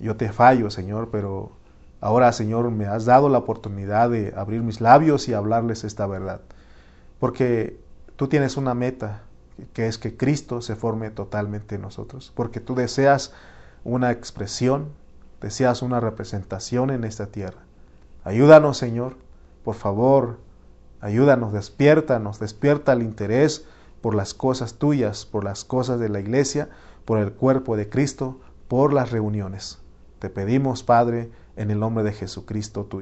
[0.00, 1.52] Yo te fallo, Señor, pero
[2.00, 6.40] Ahora, Señor, me has dado la oportunidad de abrir mis labios y hablarles esta verdad.
[7.18, 7.78] Porque
[8.16, 9.22] tú tienes una meta,
[9.72, 12.32] que es que Cristo se forme totalmente en nosotros.
[12.34, 13.32] Porque tú deseas
[13.84, 14.88] una expresión,
[15.40, 17.60] deseas una representación en esta tierra.
[18.24, 19.16] Ayúdanos, Señor,
[19.64, 20.38] por favor,
[21.00, 23.64] ayúdanos, despiértanos, despierta el interés
[24.00, 26.68] por las cosas tuyas, por las cosas de la iglesia,
[27.04, 29.78] por el cuerpo de Cristo, por las reuniones.
[30.18, 32.98] Te pedimos, Padre, en el nombre de Jesucristo tuyo.